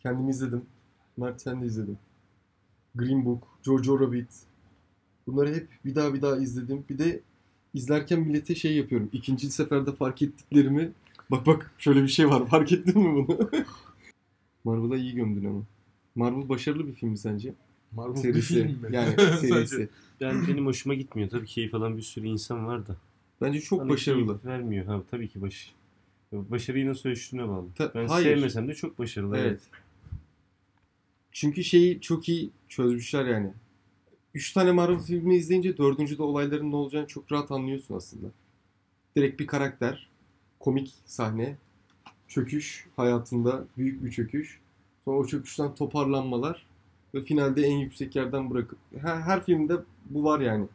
Kendim 0.00 0.28
izledim. 0.28 0.66
Mert 1.16 1.42
sen 1.42 1.62
de 1.62 1.66
izledin. 1.66 1.98
Green 2.94 3.24
Book, 3.24 3.48
Jojo 3.62 4.00
Rabbit. 4.00 4.28
Bunları 5.26 5.54
hep 5.54 5.68
bir 5.84 5.94
daha 5.94 6.14
bir 6.14 6.22
daha 6.22 6.36
izledim. 6.36 6.84
Bir 6.90 6.98
de 6.98 7.20
izlerken 7.74 8.20
millete 8.20 8.54
şey 8.54 8.76
yapıyorum. 8.76 9.10
İkinci 9.12 9.50
seferde 9.50 9.92
fark 9.92 10.22
ettiklerimi. 10.22 10.92
Bak 11.32 11.46
bak 11.46 11.70
şöyle 11.78 12.02
bir 12.02 12.08
şey 12.08 12.28
var. 12.28 12.46
Fark 12.50 12.72
ettin 12.72 12.98
mi 13.02 13.14
bunu? 13.28 13.50
Marvel'a 14.64 14.96
iyi 14.96 15.14
gömdün 15.14 15.44
ama. 15.48 15.62
Marvel 16.14 16.48
başarılı 16.48 16.86
bir 16.86 16.92
film 16.92 17.10
mi 17.10 17.18
sence? 17.18 17.54
Marvel 17.92 18.14
bir 18.14 18.20
Serisi. 18.20 18.54
film 18.54 18.80
mi? 18.80 18.88
Yani 18.96 19.16
serisi. 19.40 19.88
Ben 20.20 20.46
benim 20.48 20.66
hoşuma 20.66 20.94
gitmiyor. 20.94 21.30
Tabii 21.30 21.46
keyif 21.46 21.74
alan 21.74 21.96
bir 21.96 22.02
sürü 22.02 22.26
insan 22.26 22.66
var 22.66 22.86
da. 22.86 22.96
Bence 23.40 23.60
çok 23.60 23.80
Bana 23.80 23.88
başarılı. 23.88 24.26
keyif 24.26 24.44
vermiyor. 24.44 24.86
Ha, 24.86 25.02
tabii 25.10 25.28
ki 25.28 25.42
baş. 25.42 25.72
Başarıyı 26.32 26.88
nasıl 26.88 27.08
ölçtüğüne 27.08 27.48
bağlı. 27.48 27.66
Ta- 27.74 27.92
ben 27.94 28.06
hayır. 28.06 28.36
sevmesem 28.36 28.68
de 28.68 28.74
çok 28.74 28.98
başarılı. 28.98 29.36
Evet. 29.38 29.46
Evet. 29.50 29.60
Çünkü 31.32 31.64
şeyi 31.64 32.00
çok 32.00 32.28
iyi 32.28 32.50
çözmüşler 32.68 33.26
yani. 33.26 33.52
Üç 34.34 34.52
tane 34.52 34.72
Marvel 34.72 34.98
filmi 34.98 35.36
izleyince 35.36 35.76
dördüncüde 35.78 36.22
olayların 36.22 36.70
ne 36.72 36.76
olacağını 36.76 37.06
çok 37.06 37.32
rahat 37.32 37.50
anlıyorsun 37.50 37.94
aslında. 37.94 38.26
Direkt 39.16 39.40
bir 39.40 39.46
karakter, 39.46 40.08
komik 40.62 40.92
sahne, 41.06 41.56
çöküş 42.28 42.86
hayatında 42.96 43.64
büyük 43.78 44.04
bir 44.04 44.10
çöküş. 44.10 44.60
Sonra 45.04 45.16
o 45.18 45.26
çöküşten 45.26 45.74
toparlanmalar 45.74 46.66
ve 47.14 47.22
finalde 47.22 47.62
en 47.62 47.76
yüksek 47.78 48.16
yerden 48.16 48.50
bırakıp 48.50 48.78
her, 49.00 49.20
her 49.20 49.44
filmde 49.44 49.74
bu 50.10 50.24
var 50.24 50.40
yani. 50.40 50.66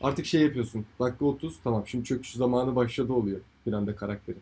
Artık 0.00 0.26
şey 0.26 0.42
yapıyorsun. 0.42 0.86
Dakika 1.00 1.24
30 1.24 1.60
tamam 1.64 1.84
şimdi 1.86 2.04
çöküş 2.04 2.32
zamanı 2.32 2.76
başladı 2.76 3.12
oluyor 3.12 3.40
bir 3.66 3.72
anda 3.72 3.96
karakterin. 3.96 4.40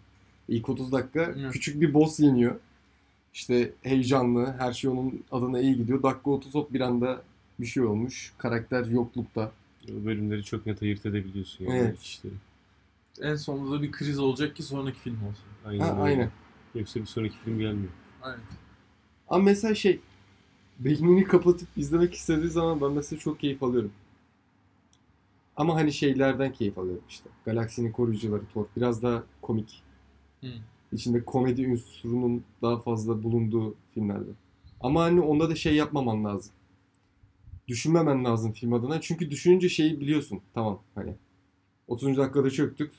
İlk 0.49 0.69
30 0.69 0.93
dakika 0.93 1.23
Evet. 1.39 1.53
küçük 1.53 1.81
bir 1.81 1.95
boss 1.95 2.21
yeniyor. 2.21 2.57
İşte 3.35 3.73
heyecanlı, 3.83 4.55
her 4.59 4.73
şey 4.73 4.91
onun 4.91 5.23
adına 5.33 5.61
iyi 5.61 5.77
gidiyor. 5.77 6.03
Dakika 6.03 6.31
30 6.31 6.55
hop 6.55 6.73
bir 6.73 6.81
anda 6.81 7.23
bir 7.61 7.67
şey 7.67 7.83
olmuş. 7.83 8.33
Karakter 8.39 8.85
yoklukta. 8.85 9.53
O 9.89 10.05
bölümleri 10.05 10.45
çok 10.45 10.67
net 10.67 10.83
ayırt 10.83 11.07
edebiliyorsun. 11.07 11.65
Yani 11.65 11.79
Evet. 11.79 11.99
işleri. 12.01 12.35
En 13.23 13.35
sonunda 13.37 13.79
da 13.79 13.83
bir 13.83 13.93
kriz 13.93 14.19
olacak 14.19 14.57
ki 14.57 14.63
sonraki 14.63 14.99
film 14.99 15.17
olsun. 15.17 15.45
Aynen. 15.65 15.81
Ha, 15.81 15.91
öyle. 15.91 16.03
aynen. 16.03 16.31
Yoksa 16.75 17.01
bir 17.01 17.07
sonraki 17.07 17.37
film 17.45 17.59
gelmiyor. 17.59 17.93
Aynen. 18.23 18.41
Ama 19.29 19.45
mesela 19.45 19.75
şey 19.75 20.01
beynini 20.79 21.25
kapatıp 21.25 21.69
izlemek 21.77 22.15
istediği 22.15 22.51
zaman 22.51 22.81
ben 22.81 22.93
mesela 22.93 23.21
çok 23.21 23.41
keyif 23.41 23.63
alıyorum. 23.63 23.93
Ama 25.57 25.75
hani 25.75 25.93
şeylerden 25.93 26.53
keyif 26.53 26.79
alıyorum 26.79 27.05
işte. 27.09 27.31
Galaksinin 27.45 27.93
koruyucuları 27.93 28.43
Thor. 28.47 28.67
Biraz 28.77 29.03
daha 29.03 29.23
komik. 29.43 29.83
Hı. 30.41 30.47
İçinde 30.93 31.25
komedi 31.25 31.69
unsurunun 31.69 32.45
daha 32.63 32.79
fazla 32.79 33.23
bulunduğu 33.23 33.75
filmlerde. 33.95 34.31
Ama 34.81 35.03
hani 35.03 35.21
onda 35.21 35.51
da 35.51 35.55
şey 35.55 35.75
yapmaman 35.75 36.25
lazım. 36.25 36.53
Düşünmemen 37.69 38.25
lazım 38.25 38.53
film 38.53 38.73
adına. 38.73 39.01
Çünkü 39.01 39.31
düşününce 39.31 39.69
şeyi 39.69 40.01
biliyorsun. 40.01 40.41
Tamam 40.55 40.83
hani 40.95 41.15
30. 41.89 42.17
dakikada 42.17 42.51
çöktük. 42.51 42.93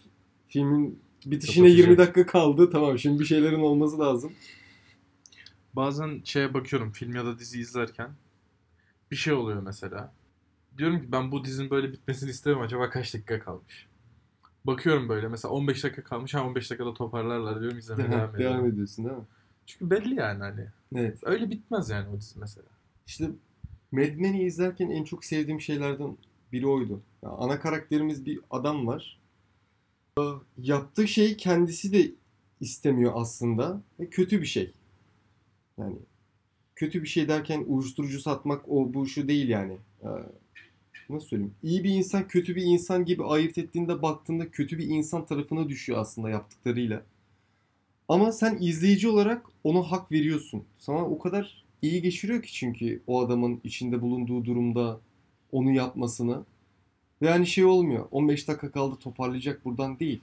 Filmin 0.48 1.00
bitişine 1.26 1.68
Kapatacağım. 1.68 1.90
20 1.90 1.98
dakika 1.98 2.26
kaldı. 2.26 2.70
Tamam 2.72 3.00
şimdi 3.00 3.20
bir 3.20 3.26
şeylerin 3.26 3.60
olması 3.60 4.00
lazım. 4.00 4.32
Bazen 5.74 6.22
şeye 6.24 6.54
bakıyorum 6.54 6.92
film 6.92 7.16
ya 7.16 7.26
da 7.26 7.40
dizi 7.40 7.60
izlerken 7.60 8.10
bir 9.12 9.16
şey 9.16 9.34
oluyor 9.34 9.62
mesela. 9.62 10.14
Diyorum 10.78 11.02
ki 11.02 11.12
ben 11.12 11.32
bu 11.32 11.44
dizinin 11.44 11.70
böyle 11.70 11.92
bitmesini 11.92 12.30
isterim 12.30 12.62
acaba 12.62 12.90
kaç 12.90 13.14
dakika 13.14 13.40
kalmış. 13.40 13.88
Bakıyorum 14.66 15.10
böyle 15.10 15.28
mesela 15.28 15.54
15 15.54 15.84
dakika 15.84 16.04
kalmış 16.04 16.34
ha 16.34 16.46
15 16.46 16.72
dakikada 16.72 16.94
toparlarlar 16.94 17.62
diyorum 17.62 17.78
izlemeye 17.78 18.12
devam 18.12 18.36
ediyorum. 18.36 18.58
Devam 18.58 18.72
ediyorsun 18.72 19.06
değil 19.06 19.18
mi? 19.18 19.24
Çünkü 19.66 19.90
belli 19.90 20.16
yani 20.16 20.40
hani. 20.40 20.68
Evet. 20.96 21.20
Öyle 21.24 21.50
bitmez 21.50 21.90
yani 21.90 22.10
o 22.10 22.20
dizi 22.20 22.40
mesela. 22.40 22.68
İşte 23.08 23.30
Mad 23.92 24.16
Men'i 24.16 24.44
izlerken 24.44 24.90
en 24.90 25.04
çok 25.04 25.26
sevdiğim 25.26 25.62
şeylerden 25.62 26.18
biri 26.52 26.68
oydu. 26.68 27.02
Ya 27.24 27.30
ana 27.30 27.60
karakterimiz 27.60 28.26
bir 28.26 28.40
adam 28.50 28.88
var. 28.88 29.20
Ee, 30.20 30.22
Yaptığı 30.58 31.08
şey 31.08 31.38
kendisi 31.38 31.94
de 31.94 32.12
istemiyor 32.62 33.12
aslında 33.16 33.82
ve 34.00 34.10
kötü 34.10 34.42
bir 34.42 34.46
şey. 34.46 34.72
Yani 35.78 35.96
kötü 36.76 37.04
bir 37.04 37.08
şey 37.08 37.28
derken 37.28 37.64
uyuşturucu 37.68 38.20
satmak 38.20 38.70
o 38.70 38.94
bu 38.94 39.08
şu 39.08 39.28
değil 39.28 39.50
yani. 39.50 39.78
Ee, 40.04 40.08
Nasıl 41.10 41.28
söyleyeyim? 41.28 41.54
İyi 41.64 41.84
bir 41.84 41.90
insan 41.90 42.28
kötü 42.28 42.56
bir 42.56 42.64
insan 42.64 43.06
gibi 43.06 43.24
ayırt 43.24 43.58
ettiğinde 43.58 44.02
baktığında 44.02 44.52
kötü 44.52 44.78
bir 44.78 44.88
insan 44.88 45.26
tarafına 45.26 45.70
düşüyor 45.70 46.00
aslında 46.00 46.30
yaptıklarıyla. 46.30 47.04
Ama 48.08 48.32
sen 48.32 48.58
izleyici 48.62 49.08
olarak 49.08 49.46
ona 49.64 49.92
hak 49.92 50.12
veriyorsun. 50.12 50.64
Sana 50.80 51.06
o 51.06 51.20
kadar 51.20 51.64
iyi 51.82 52.02
geçiriyor 52.02 52.42
ki 52.44 52.54
çünkü 52.54 53.02
o 53.08 53.22
adamın 53.26 53.62
içinde 53.64 54.02
bulunduğu 54.02 54.46
durumda 54.46 55.00
onu 55.52 55.72
yapmasını. 55.72 56.46
Ve 57.22 57.30
hani 57.30 57.48
şey 57.48 57.66
olmuyor. 57.66 58.08
15 58.12 58.48
dakika 58.48 58.72
kaldı 58.72 58.96
toparlayacak 59.00 59.66
buradan 59.66 60.00
değil. 60.00 60.22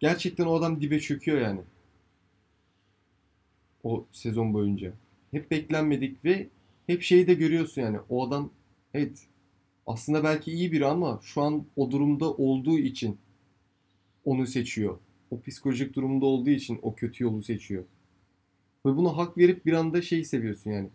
Gerçekten 0.00 0.46
o 0.46 0.54
adam 0.54 0.80
dibe 0.80 1.00
çöküyor 1.00 1.40
yani. 1.40 1.60
O 3.84 4.04
sezon 4.12 4.54
boyunca. 4.54 4.92
Hep 5.30 5.50
beklenmedik 5.50 6.24
ve 6.24 6.48
hep 6.86 7.02
şeyi 7.02 7.26
de 7.26 7.34
görüyorsun 7.34 7.82
yani. 7.82 7.98
O 8.08 8.28
adam 8.28 8.50
evet 8.94 9.26
aslında 9.86 10.24
belki 10.24 10.52
iyi 10.52 10.72
biri 10.72 10.86
ama 10.86 11.20
şu 11.22 11.42
an 11.42 11.64
o 11.76 11.90
durumda 11.90 12.32
olduğu 12.32 12.78
için 12.78 13.18
onu 14.24 14.46
seçiyor. 14.46 14.98
O 15.30 15.40
psikolojik 15.40 15.94
durumda 15.94 16.26
olduğu 16.26 16.50
için 16.50 16.78
o 16.82 16.94
kötü 16.94 17.24
yolu 17.24 17.42
seçiyor. 17.42 17.84
Ve 18.86 18.96
buna 18.96 19.16
hak 19.16 19.38
verip 19.38 19.66
bir 19.66 19.72
anda 19.72 20.02
şeyi 20.02 20.24
seviyorsun 20.24 20.70
yani. 20.70 20.88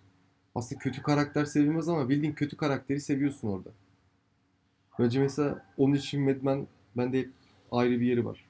Aslında 0.60 0.80
kötü 0.82 1.02
karakter 1.02 1.46
sevilmez 1.46 1.90
ama 1.90 2.10
bildiğin 2.10 2.34
kötü 2.34 2.58
karakteri 2.58 3.00
seviyorsun 3.02 3.48
orada. 3.48 3.70
Bence 5.00 5.20
mesela 5.20 5.66
onun 5.78 5.94
için 5.96 6.22
Mad 6.22 6.42
Men 6.42 6.68
bende 6.98 7.20
hep 7.20 7.30
ayrı 7.72 7.92
bir 8.00 8.06
yeri 8.06 8.26
var. 8.26 8.46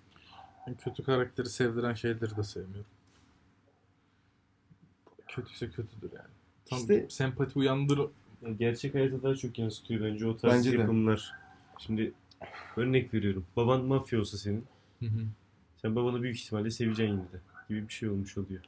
Ben 0.68 0.76
kötü 0.76 1.04
karakteri 1.04 1.50
sevdiren 1.50 1.94
şeyleri 1.94 2.38
de 2.38 2.44
sevmiyorum. 2.44 2.86
Kötüyse 5.28 5.70
kötüdür 5.70 6.12
yani. 6.16 6.28
Tam 6.66 6.80
İşte- 6.80 7.06
sempati 7.10 7.60
uyandır 7.60 8.00
Ya 8.42 8.52
gerçek 8.60 8.96
hayata 8.96 9.24
daha 9.24 9.36
çok 9.36 9.60
yansıtıyor 9.60 10.02
bence 10.02 10.28
o 10.28 10.38
tarz 10.38 10.54
Bence 10.54 10.72
de. 10.72 10.78
yapımlar. 10.78 11.34
Şimdi 11.80 12.14
örnek 12.78 13.14
veriyorum. 13.14 13.46
Baban 13.56 13.86
mafya 13.86 14.20
olsa 14.20 14.38
senin. 14.38 14.66
Hı 15.00 15.06
hı. 15.06 15.20
Sen 15.82 15.96
babanı 15.96 16.22
büyük 16.24 16.38
ihtimalle 16.40 16.72
seveceksin 16.72 17.14
yine 17.14 17.22
de. 17.24 17.40
Gibi 17.70 17.88
bir 17.88 17.94
şey 17.94 18.10
olmuş 18.10 18.38
oluyor. 18.38 18.62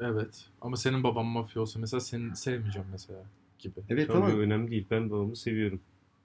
Evet. 0.00 0.48
Ama 0.60 0.76
senin 0.76 1.02
baban 1.04 1.26
mafya 1.26 1.62
olsa 1.62 1.80
mesela 1.80 2.00
seni 2.00 2.36
sevmeyeceğim 2.36 2.88
mesela 2.92 3.22
gibi. 3.58 3.80
Evet 3.88 4.06
Tamam 4.06 4.22
ama 4.22 4.32
önemli 4.32 4.70
değil. 4.70 4.86
Ben 4.90 5.10
babamı 5.10 5.36
seviyorum. 5.36 5.80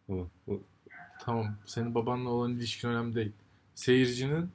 Ama 0.09 0.27
o 0.47 0.59
Tamam. 1.19 1.55
Senin 1.65 1.95
babanla 1.95 2.29
olan 2.29 2.51
ilişkin 2.51 2.89
önemli 2.89 3.15
değil. 3.15 3.31
Seyircinin 3.75 4.49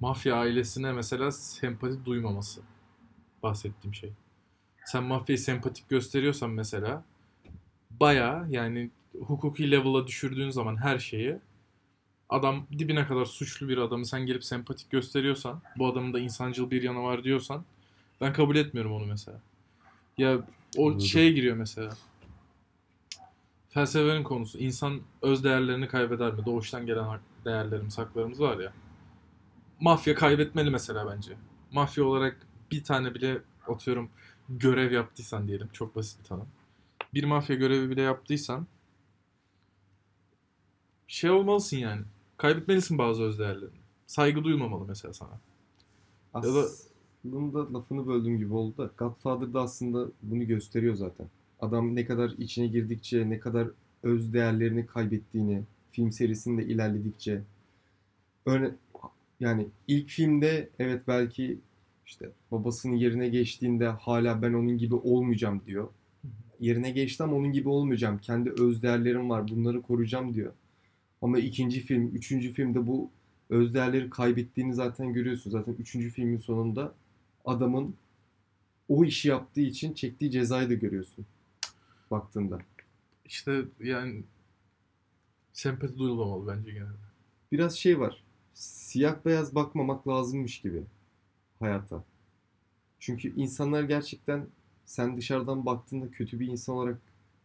mafya 0.00 0.36
ailesine 0.36 0.92
mesela 0.92 1.32
sempati 1.32 2.04
duymaması. 2.04 2.60
Bahsettiğim 3.42 3.94
şey. 3.94 4.12
Sen 4.84 5.04
mafyayı 5.04 5.38
sempatik 5.38 5.88
gösteriyorsan 5.88 6.50
mesela 6.50 7.04
baya 7.90 8.46
yani 8.50 8.90
hukuki 9.20 9.70
level'a 9.70 10.06
düşürdüğün 10.06 10.50
zaman 10.50 10.76
her 10.76 10.98
şeyi 10.98 11.36
adam 12.28 12.66
dibine 12.78 13.06
kadar 13.06 13.24
suçlu 13.24 13.68
bir 13.68 13.78
adamı 13.78 14.06
sen 14.06 14.26
gelip 14.26 14.44
sempatik 14.44 14.90
gösteriyorsan 14.90 15.62
bu 15.78 15.86
adamın 15.86 16.12
da 16.12 16.18
insancıl 16.18 16.70
bir 16.70 16.82
yanı 16.82 17.02
var 17.02 17.24
diyorsan 17.24 17.64
ben 18.20 18.32
kabul 18.32 18.56
etmiyorum 18.56 18.92
onu 18.92 19.06
mesela. 19.06 19.40
Ya 20.18 20.38
o 20.76 20.86
Anladım. 20.86 21.00
şeye 21.00 21.32
giriyor 21.32 21.56
mesela. 21.56 21.96
Felsefenin 23.68 24.22
konusu. 24.22 24.58
insan 24.58 25.00
öz 25.22 25.44
değerlerini 25.44 25.88
kaybeder 25.88 26.32
mi? 26.32 26.44
Doğuştan 26.46 26.86
gelen 26.86 27.20
değerlerimiz, 27.44 27.98
haklarımız 27.98 28.40
var 28.40 28.58
ya. 28.58 28.72
Mafya 29.80 30.14
kaybetmeli 30.14 30.70
mesela 30.70 31.10
bence. 31.10 31.36
Mafya 31.72 32.04
olarak 32.04 32.46
bir 32.70 32.84
tane 32.84 33.14
bile 33.14 33.38
atıyorum 33.68 34.10
görev 34.48 34.92
yaptıysan 34.92 35.48
diyelim. 35.48 35.68
Çok 35.72 35.96
basit 35.96 36.20
bir 36.20 36.24
tanım. 36.24 36.48
Bir 37.14 37.24
mafya 37.24 37.56
görevi 37.56 37.90
bile 37.90 38.02
yaptıysan 38.02 38.66
şey 41.08 41.30
olmalısın 41.30 41.76
yani. 41.76 42.02
Kaybetmelisin 42.36 42.98
bazı 42.98 43.22
öz 43.22 43.38
değerlerini. 43.38 43.78
Saygı 44.06 44.44
duymamalı 44.44 44.84
mesela 44.84 45.14
sana. 45.14 45.40
Ya 46.34 46.42
da- 46.42 46.66
aslında 47.34 47.78
lafını 47.78 48.06
böldüğüm 48.06 48.38
gibi 48.38 48.54
oldu 48.54 48.78
da 48.78 48.90
Godfather'da 48.98 49.60
aslında 49.60 50.08
bunu 50.22 50.46
gösteriyor 50.46 50.94
zaten. 50.94 51.26
Adam 51.60 51.96
ne 51.96 52.06
kadar 52.06 52.30
içine 52.38 52.66
girdikçe, 52.66 53.30
ne 53.30 53.40
kadar 53.40 53.68
öz 54.02 54.32
değerlerini 54.32 54.86
kaybettiğini, 54.86 55.62
film 55.90 56.12
serisinde 56.12 56.64
ilerledikçe 56.64 57.42
örne 58.46 58.70
yani 59.40 59.66
ilk 59.88 60.08
filmde 60.08 60.68
evet 60.78 61.02
belki 61.08 61.58
işte 62.06 62.30
babasının 62.52 62.96
yerine 62.96 63.28
geçtiğinde 63.28 63.86
hala 63.88 64.42
ben 64.42 64.52
onun 64.52 64.78
gibi 64.78 64.94
olmayacağım 64.94 65.62
diyor. 65.66 65.88
Yerine 66.60 66.90
geçti 66.90 67.22
ama 67.22 67.36
onun 67.36 67.52
gibi 67.52 67.68
olmayacağım. 67.68 68.18
Kendi 68.18 68.50
öz 68.50 68.82
değerlerim 68.82 69.30
var. 69.30 69.48
Bunları 69.48 69.82
koruyacağım 69.82 70.34
diyor. 70.34 70.52
Ama 71.22 71.38
ikinci 71.38 71.80
film, 71.80 72.06
üçüncü 72.14 72.52
filmde 72.52 72.86
bu 72.86 73.10
öz 73.50 73.74
değerleri 73.74 74.10
kaybettiğini 74.10 74.74
zaten 74.74 75.12
görüyorsun. 75.12 75.50
Zaten 75.50 75.76
üçüncü 75.78 76.10
filmin 76.10 76.38
sonunda 76.38 76.94
adamın 77.46 77.96
o 78.88 79.04
işi 79.04 79.28
yaptığı 79.28 79.60
için 79.60 79.92
çektiği 79.92 80.30
cezayı 80.30 80.70
da 80.70 80.74
görüyorsun. 80.74 81.26
Baktığında. 82.10 82.58
İşte 83.24 83.64
yani 83.80 84.22
sempati 85.52 85.98
duyulmamalı 85.98 86.46
bence 86.46 86.72
genelde. 86.72 87.06
Biraz 87.52 87.76
şey 87.76 88.00
var. 88.00 88.22
Siyah 88.54 89.24
beyaz 89.24 89.54
bakmamak 89.54 90.08
lazımmış 90.08 90.60
gibi 90.60 90.82
hayata. 91.58 92.04
Çünkü 93.00 93.34
insanlar 93.36 93.82
gerçekten 93.82 94.46
sen 94.84 95.16
dışarıdan 95.16 95.66
baktığında 95.66 96.10
kötü 96.10 96.40
bir 96.40 96.48
insan 96.48 96.74
olarak 96.74 96.98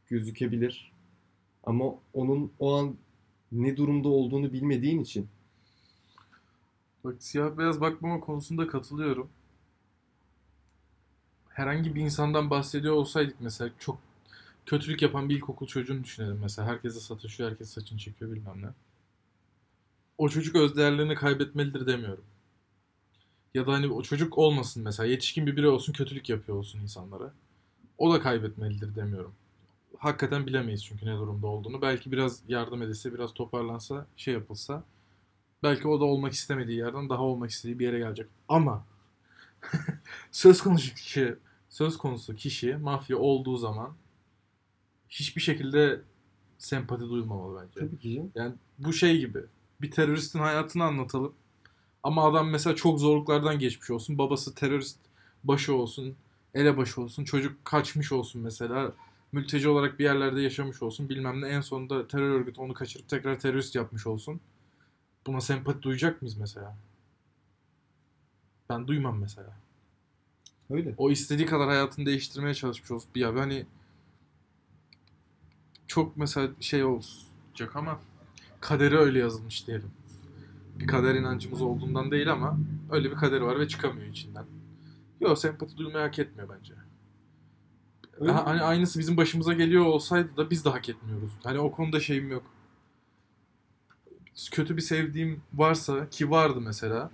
gözükebilir. 0.07 0.91
Ama 1.63 1.85
onun 2.13 2.51
o 2.59 2.77
an 2.77 2.95
ne 3.51 3.77
durumda 3.77 4.09
olduğunu 4.09 4.53
bilmediğin 4.53 4.99
için 4.99 5.27
Bak 7.03 7.23
siyah 7.23 7.57
beyaz 7.57 7.81
bakmama 7.81 8.19
konusunda 8.19 8.67
katılıyorum. 8.67 9.29
Herhangi 11.53 11.95
bir 11.95 12.01
insandan 12.01 12.49
bahsediyor 12.49 12.93
olsaydık 12.93 13.35
mesela 13.39 13.71
çok 13.79 13.97
kötülük 14.65 15.01
yapan 15.01 15.29
bir 15.29 15.35
ilkokul 15.35 15.67
çocuğunu 15.67 16.03
düşünelim 16.03 16.39
mesela. 16.41 16.67
Herkese 16.67 16.99
sataşıyor, 16.99 17.51
herkes 17.51 17.69
saçını 17.69 17.99
çekiyor 17.99 18.31
bilmem 18.31 18.61
ne. 18.61 18.67
O 20.17 20.29
çocuk 20.29 20.55
öz 20.55 20.75
değerlerini 20.75 21.15
kaybetmelidir 21.15 21.87
demiyorum. 21.87 22.23
Ya 23.53 23.67
da 23.67 23.73
hani 23.73 23.87
o 23.87 24.01
çocuk 24.03 24.37
olmasın 24.37 24.83
mesela. 24.83 25.07
Yetişkin 25.07 25.47
bir 25.47 25.55
birey 25.55 25.69
olsun, 25.69 25.93
kötülük 25.93 26.29
yapıyor 26.29 26.57
olsun 26.57 26.79
insanlara. 26.79 27.33
O 27.97 28.13
da 28.13 28.21
kaybetmelidir 28.21 28.95
demiyorum. 28.95 29.33
Hakikaten 29.97 30.47
bilemeyiz 30.47 30.85
çünkü 30.85 31.05
ne 31.05 31.17
durumda 31.17 31.47
olduğunu. 31.47 31.81
Belki 31.81 32.11
biraz 32.11 32.41
yardım 32.47 32.81
edilse, 32.81 33.13
biraz 33.13 33.33
toparlansa, 33.33 34.05
şey 34.17 34.33
yapılsa 34.33 34.83
belki 35.63 35.87
o 35.87 35.99
da 35.99 36.05
olmak 36.05 36.33
istemediği 36.33 36.77
yerden 36.77 37.09
daha 37.09 37.21
olmak 37.23 37.49
istediği 37.49 37.79
bir 37.79 37.85
yere 37.85 37.99
gelecek. 37.99 38.27
Ama 38.49 38.85
söz 40.31 40.61
konusu 40.61 40.95
kişi 40.95 41.35
söz 41.69 41.97
konusu 41.97 42.35
kişi 42.35 42.75
mafya 42.75 43.17
olduğu 43.17 43.57
zaman 43.57 43.95
hiçbir 45.09 45.41
şekilde 45.41 46.01
sempati 46.57 47.09
duyulmamalı 47.09 47.61
bence. 47.61 47.79
tabii 47.79 47.99
ki. 47.99 48.25
Yani 48.35 48.53
bu 48.79 48.93
şey 48.93 49.19
gibi. 49.19 49.39
Bir 49.81 49.91
teröristin 49.91 50.39
hayatını 50.39 50.83
anlatalım. 50.83 51.33
Ama 52.03 52.23
adam 52.29 52.49
mesela 52.49 52.75
çok 52.75 52.99
zorluklardan 52.99 53.59
geçmiş 53.59 53.91
olsun. 53.91 54.17
Babası 54.17 54.55
terörist 54.55 54.99
başı 55.43 55.75
olsun. 55.75 56.15
Elebaşı 56.53 57.01
olsun. 57.01 57.23
Çocuk 57.23 57.65
kaçmış 57.65 58.11
olsun 58.11 58.41
mesela. 58.41 58.93
Mülteci 59.31 59.69
olarak 59.69 59.99
bir 59.99 60.03
yerlerde 60.03 60.41
yaşamış 60.41 60.81
olsun. 60.83 61.09
Bilmem 61.09 61.41
ne. 61.41 61.47
En 61.47 61.61
sonunda 61.61 62.07
terör 62.07 62.29
örgütü 62.29 62.61
onu 62.61 62.73
kaçırıp 62.73 63.09
tekrar 63.09 63.39
terörist 63.39 63.75
yapmış 63.75 64.07
olsun. 64.07 64.41
Buna 65.27 65.41
sempati 65.41 65.81
duyacak 65.81 66.21
mıyız 66.21 66.37
mesela? 66.37 66.77
Ben 68.71 68.87
duymam 68.87 69.19
mesela. 69.19 69.49
Öyle. 70.69 70.93
O 70.97 71.11
istediği 71.11 71.45
kadar 71.45 71.67
hayatını 71.67 72.05
değiştirmeye 72.05 72.53
çalışmış 72.53 72.91
olsun. 72.91 73.09
Ya 73.15 73.35
hani 73.35 73.65
çok 75.87 76.17
mesela 76.17 76.49
şey 76.59 76.83
olacak 76.83 77.75
ama 77.75 77.99
kaderi 78.59 78.97
öyle 78.97 79.19
yazılmış 79.19 79.67
diyelim. 79.67 79.91
Bir 80.79 80.87
kader 80.87 81.15
inancımız 81.15 81.61
olduğundan 81.61 82.11
değil 82.11 82.31
ama 82.31 82.57
öyle 82.91 83.11
bir 83.11 83.15
kaderi 83.15 83.43
var 83.43 83.59
ve 83.59 83.67
çıkamıyor 83.67 84.07
içinden. 84.07 84.45
Yok 85.21 85.39
sempati 85.39 85.77
duymayı 85.77 86.05
hak 86.05 86.19
etmiyor 86.19 86.49
bence. 86.59 86.73
Öyle. 88.19 88.31
Ha- 88.31 88.45
Hani 88.45 88.61
aynısı 88.61 88.99
bizim 88.99 89.17
başımıza 89.17 89.53
geliyor 89.53 89.85
olsaydı 89.85 90.37
da 90.37 90.49
biz 90.49 90.65
de 90.65 90.69
hak 90.69 90.89
etmiyoruz. 90.89 91.31
Hani 91.43 91.59
o 91.59 91.71
konuda 91.71 91.99
şeyim 91.99 92.31
yok. 92.31 92.43
Kötü 94.51 94.77
bir 94.77 94.81
sevdiğim 94.81 95.41
varsa 95.53 96.09
ki 96.09 96.31
vardı 96.31 96.61
mesela. 96.61 97.11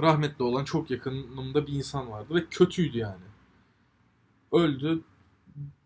Rahmetli 0.00 0.44
olan 0.44 0.64
çok 0.64 0.90
yakınımda 0.90 1.66
bir 1.66 1.72
insan 1.72 2.10
vardı 2.10 2.34
ve 2.34 2.46
kötüydü 2.50 2.98
yani. 2.98 3.24
Öldü. 4.52 5.02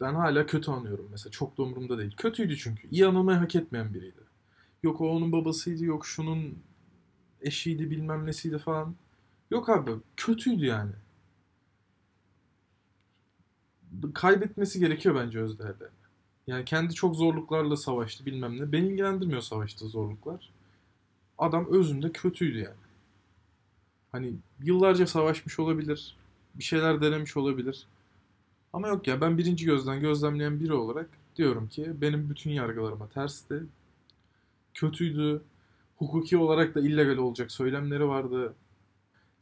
Ben 0.00 0.14
hala 0.14 0.46
kötü 0.46 0.70
anıyorum 0.70 1.08
mesela. 1.10 1.30
Çok 1.30 1.58
da 1.58 1.62
umurumda 1.62 1.98
değil. 1.98 2.16
Kötüydü 2.16 2.56
çünkü. 2.56 2.88
İyi 2.90 3.06
anılmayı 3.06 3.38
hak 3.38 3.56
etmeyen 3.56 3.94
biriydi. 3.94 4.20
Yok 4.82 5.00
o 5.00 5.10
onun 5.10 5.32
babasıydı, 5.32 5.84
yok 5.84 6.06
şunun 6.06 6.58
eşiydi 7.40 7.90
bilmem 7.90 8.26
nesiydi 8.26 8.58
falan. 8.58 8.94
Yok 9.50 9.68
abi 9.68 9.90
kötüydü 10.16 10.64
yani. 10.64 10.92
Kaybetmesi 14.14 14.80
gerekiyor 14.80 15.14
bence 15.14 15.40
özdeğerlerini. 15.40 16.04
Yani 16.46 16.64
kendi 16.64 16.94
çok 16.94 17.16
zorluklarla 17.16 17.76
savaştı 17.76 18.26
bilmem 18.26 18.60
ne. 18.60 18.72
Beni 18.72 18.86
ilgilendirmiyor 18.88 19.40
savaştığı 19.40 19.88
zorluklar. 19.88 20.50
Adam 21.38 21.66
özünde 21.70 22.12
kötüydü 22.12 22.58
yani. 22.58 22.83
Hani 24.14 24.32
yıllarca 24.62 25.06
savaşmış 25.06 25.58
olabilir. 25.58 26.16
Bir 26.54 26.64
şeyler 26.64 27.00
denemiş 27.00 27.36
olabilir. 27.36 27.86
Ama 28.72 28.88
yok 28.88 29.08
ya 29.08 29.20
ben 29.20 29.38
birinci 29.38 29.64
gözden 29.64 30.00
gözlemleyen 30.00 30.60
biri 30.60 30.72
olarak 30.72 31.10
diyorum 31.36 31.68
ki 31.68 31.92
benim 32.00 32.30
bütün 32.30 32.50
yargılarıma 32.50 33.08
tersti. 33.08 33.62
Kötüydü. 34.74 35.42
Hukuki 35.96 36.36
olarak 36.36 36.74
da 36.74 36.80
illegal 36.80 37.16
olacak 37.16 37.52
söylemleri 37.52 38.08
vardı. 38.08 38.54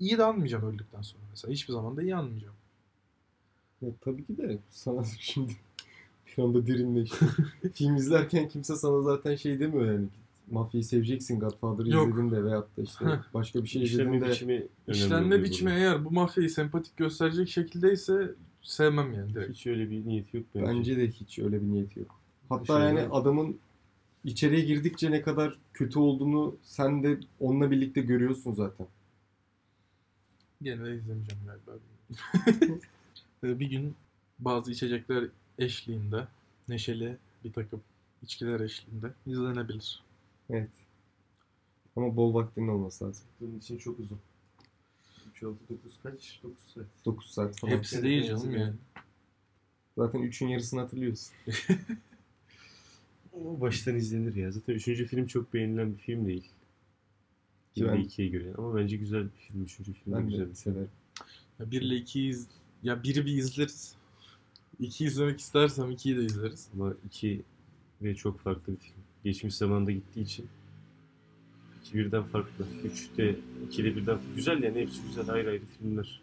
İyi 0.01 0.19
de 0.19 0.25
anmayacağım 0.25 0.65
öldükten 0.65 1.03
sonra 1.03 1.23
mesela. 1.31 1.53
Hiçbir 1.53 1.73
zaman 1.73 1.97
da 1.97 2.03
iyi 2.03 2.17
anmayacağım. 2.17 2.55
Ya, 3.83 3.89
tabii 4.01 4.27
ki 4.27 4.37
de 4.37 4.59
sana 4.71 5.05
şimdi 5.19 5.53
bir 6.27 6.43
anda 6.43 6.67
derinleşti. 6.67 7.27
Film 7.75 7.97
izlerken 7.97 8.49
kimse 8.49 8.77
sana 8.77 9.03
zaten 9.03 9.37
şey 9.37 9.61
demiyor 9.61 9.87
yani. 9.87 10.09
Mafyayı 10.53 10.85
seveceksin 10.85 11.41
Godfather'ı 11.41 11.91
Yok. 11.91 12.09
izledin 12.09 12.31
de 12.31 12.45
veyahut 12.45 12.77
da 12.77 12.83
işte 12.83 13.05
başka 13.35 13.63
bir 13.63 13.69
şey 13.69 13.83
izledin 13.83 14.13
İşlenme 14.13 14.21
de 14.27 14.31
biçimi 14.31 14.53
önemli 14.55 14.69
İşlenme 14.87 15.27
oluyor 15.27 15.43
biçimi 15.45 15.71
burada. 15.71 15.81
eğer 15.81 16.05
bu 16.05 16.11
mafyayı 16.11 16.51
sempatik 16.51 16.97
gösterecek 16.97 17.49
şekildeyse 17.49 18.35
sevmem 18.63 19.13
yani 19.13 19.35
direkt. 19.35 19.51
Hiç 19.55 19.67
öyle 19.67 19.91
bir 19.91 20.07
niyeti 20.07 20.37
yok 20.37 20.47
bence. 20.55 20.67
bence 20.67 20.97
de 20.97 21.09
hiç 21.11 21.39
öyle 21.39 21.63
bir 21.63 21.67
niyeti 21.67 21.99
yok. 22.01 22.21
Hatta 22.49 22.63
Dışarıda- 22.63 22.85
yani 23.01 23.01
adamın 23.13 23.59
içeriye 24.25 24.61
girdikçe 24.61 25.11
ne 25.11 25.23
kadar 25.23 25.59
kötü 25.75 25.99
olduğunu 25.99 26.57
sen 26.63 27.03
de 27.03 27.21
onunla 27.41 27.71
birlikte 27.71 28.01
görüyorsun 28.01 28.53
zaten. 28.53 28.87
Gene 30.63 30.85
de 30.85 30.95
izlemeyeceğim 30.97 31.43
galiba. 31.47 31.73
Ee, 33.45 33.61
bir 33.61 33.71
gün 33.71 33.95
bazı 34.39 34.73
içecekler 34.73 35.25
eşliğinde, 35.59 36.27
neşeli 36.69 37.17
bir 37.45 37.53
takım 37.53 37.81
içkiler 38.23 38.61
eşliğinde 38.61 39.07
izlenebilir. 39.27 40.03
Evet. 40.51 40.71
Ama 41.97 42.17
bol 42.17 42.35
vaktinin 42.35 42.69
olması 42.69 43.05
lazım. 43.05 43.25
Bunun 43.41 43.59
için 43.59 43.79
çok 43.79 43.99
uzun. 43.99 44.19
3, 45.31 45.43
6, 45.43 45.57
9 45.69 45.99
kaç? 46.03 46.41
9 46.43 46.59
saat. 46.75 46.87
9 47.05 47.31
saat 47.31 47.59
falan. 47.59 47.73
Hepsi 47.73 48.03
değil 48.03 48.27
canım 48.29 48.51
yani. 48.57 48.75
Zaten 49.99 50.21
3'ün 50.23 50.49
yarısını 50.49 50.81
hatırlıyorsun. 50.81 51.35
O 53.33 53.61
baştan 53.61 53.97
izlenir 53.97 54.35
ya. 54.35 54.53
Zaten 54.53 54.75
3. 54.75 54.85
film 54.85 55.27
çok 55.27 55.55
beğenilen 55.55 55.93
bir 55.93 55.99
film 55.99 56.27
değil. 56.27 56.49
Ki 57.75 57.83
1 57.83 57.89
ben- 57.89 57.97
2'ye 58.05 58.29
göre. 58.29 58.55
Ama 58.59 58.77
bence 58.77 58.97
güzel 58.97 59.25
bir 59.25 59.31
film. 59.31 59.63
3. 59.63 59.75
film 59.77 59.87
de 60.15 60.17
Ben 60.19 60.29
güzel. 60.29 60.51
de 60.51 60.55
severim. 60.55 60.91
Ya 61.59 61.71
bir 61.71 61.83
ile 61.83 61.97
ikiyi 61.97 62.31
iz... 62.31 62.47
Ya 62.83 63.03
biri 63.03 63.27
bir 63.27 63.33
izleriz. 63.37 63.95
İki 64.81 65.05
izlemek 65.05 65.41
istersem 65.41 65.91
ikiyi 65.91 66.17
de 66.17 66.25
izleriz. 66.25 66.69
Ama 66.75 66.95
2 67.07 67.43
ve 68.03 68.15
çok 68.15 68.41
farklı 68.41 68.73
bir 68.73 68.79
film. 68.79 69.02
Geçmiş 69.25 69.55
zamanda 69.55 69.91
gittiği 69.93 70.21
için 70.21 70.47
2 71.85 71.95
birden 71.99 72.23
farklı. 72.23 72.67
3 72.85 73.09
de 73.17 73.37
2 73.69 73.85
de 73.85 73.97
birden 73.97 74.19
Güzel 74.37 74.63
yani 74.63 74.81
hepsi 74.81 75.03
güzel 75.03 75.31
ayrı 75.31 75.51
ayrı 75.51 75.63
filmler. 75.79 76.23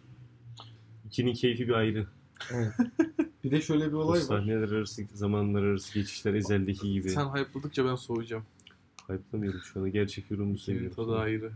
2'nin 1.11 1.33
keyfi 1.33 1.67
bir 1.67 1.73
ayrı. 1.73 2.07
Evet. 2.51 2.73
Bir 3.43 3.51
de 3.51 3.61
şöyle 3.61 3.87
bir 3.87 3.93
O 3.93 3.97
olay 3.99 4.19
var. 4.19 4.25
sahneler 4.25 4.71
arası, 4.71 5.03
zamanlar 5.13 5.63
arası 5.63 5.93
geçişler 5.93 6.33
ezeldeki 6.33 6.91
gibi. 6.93 7.09
Sen 7.09 7.25
hype'ladıkça 7.25 7.85
ben 7.85 7.95
soğuyacağım. 7.95 8.43
Hype'lamıyorum 9.07 9.59
şu 9.61 9.79
anda. 9.79 9.89
Gerçek 9.89 10.31
yorumunu 10.31 10.55
İkinin 10.55 10.75
seviyorum. 10.77 10.95
tadı 10.95 11.17
ayrı. 11.17 11.51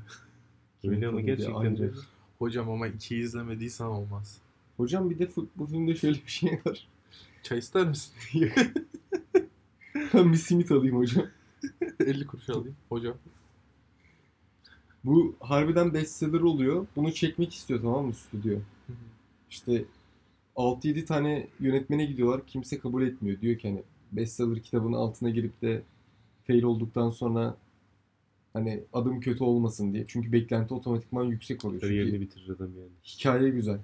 Öyle 0.83 1.07
ama 1.07 1.21
gerçekten 1.21 1.77
de. 1.77 1.91
Hocam 2.39 2.69
ama 2.69 2.87
ikiyi 2.87 3.23
izlemediysen 3.23 3.85
olmaz. 3.85 4.37
Hocam 4.77 5.09
bir 5.09 5.19
de 5.19 5.29
bu 5.55 5.65
filmde 5.65 5.95
şöyle 5.95 6.15
bir 6.25 6.31
şey 6.31 6.61
var. 6.65 6.87
Çay 7.43 7.57
ister 7.59 7.87
misin? 7.87 8.13
ben 10.13 10.31
bir 10.31 10.37
simit 10.37 10.71
alayım 10.71 10.97
hocam. 10.97 11.25
50 11.99 12.27
kuruş 12.27 12.49
alayım. 12.49 12.75
Hocam. 12.89 13.15
Bu 15.03 15.35
harbiden 15.39 15.93
bestseller 15.93 16.41
oluyor. 16.41 16.85
Bunu 16.95 17.13
çekmek 17.13 17.53
istiyor 17.53 17.81
tamam 17.81 18.05
mı 18.05 18.13
stüdyo? 18.13 18.59
İşte 19.49 19.85
6-7 20.55 21.05
tane 21.05 21.47
yönetmene 21.59 22.05
gidiyorlar. 22.05 22.47
Kimse 22.47 22.79
kabul 22.79 23.03
etmiyor. 23.03 23.41
Diyor 23.41 23.57
ki 23.57 23.67
hani 23.69 23.83
bestseller 24.11 24.63
kitabının 24.63 24.93
altına 24.97 25.29
girip 25.29 25.61
de 25.61 25.81
fail 26.47 26.63
olduktan 26.63 27.09
sonra 27.09 27.57
hani 28.53 28.83
adım 28.93 29.19
kötü 29.19 29.43
olmasın 29.43 29.93
diye. 29.93 30.05
Çünkü 30.07 30.31
beklenti 30.31 30.73
otomatikman 30.73 31.23
yüksek 31.23 31.65
oluyor. 31.65 31.81
Kariyerini 31.81 32.21
bitirir 32.21 32.49
adam 32.49 32.69
yani. 32.77 32.89
hikaye 33.05 33.49
güzel. 33.49 33.79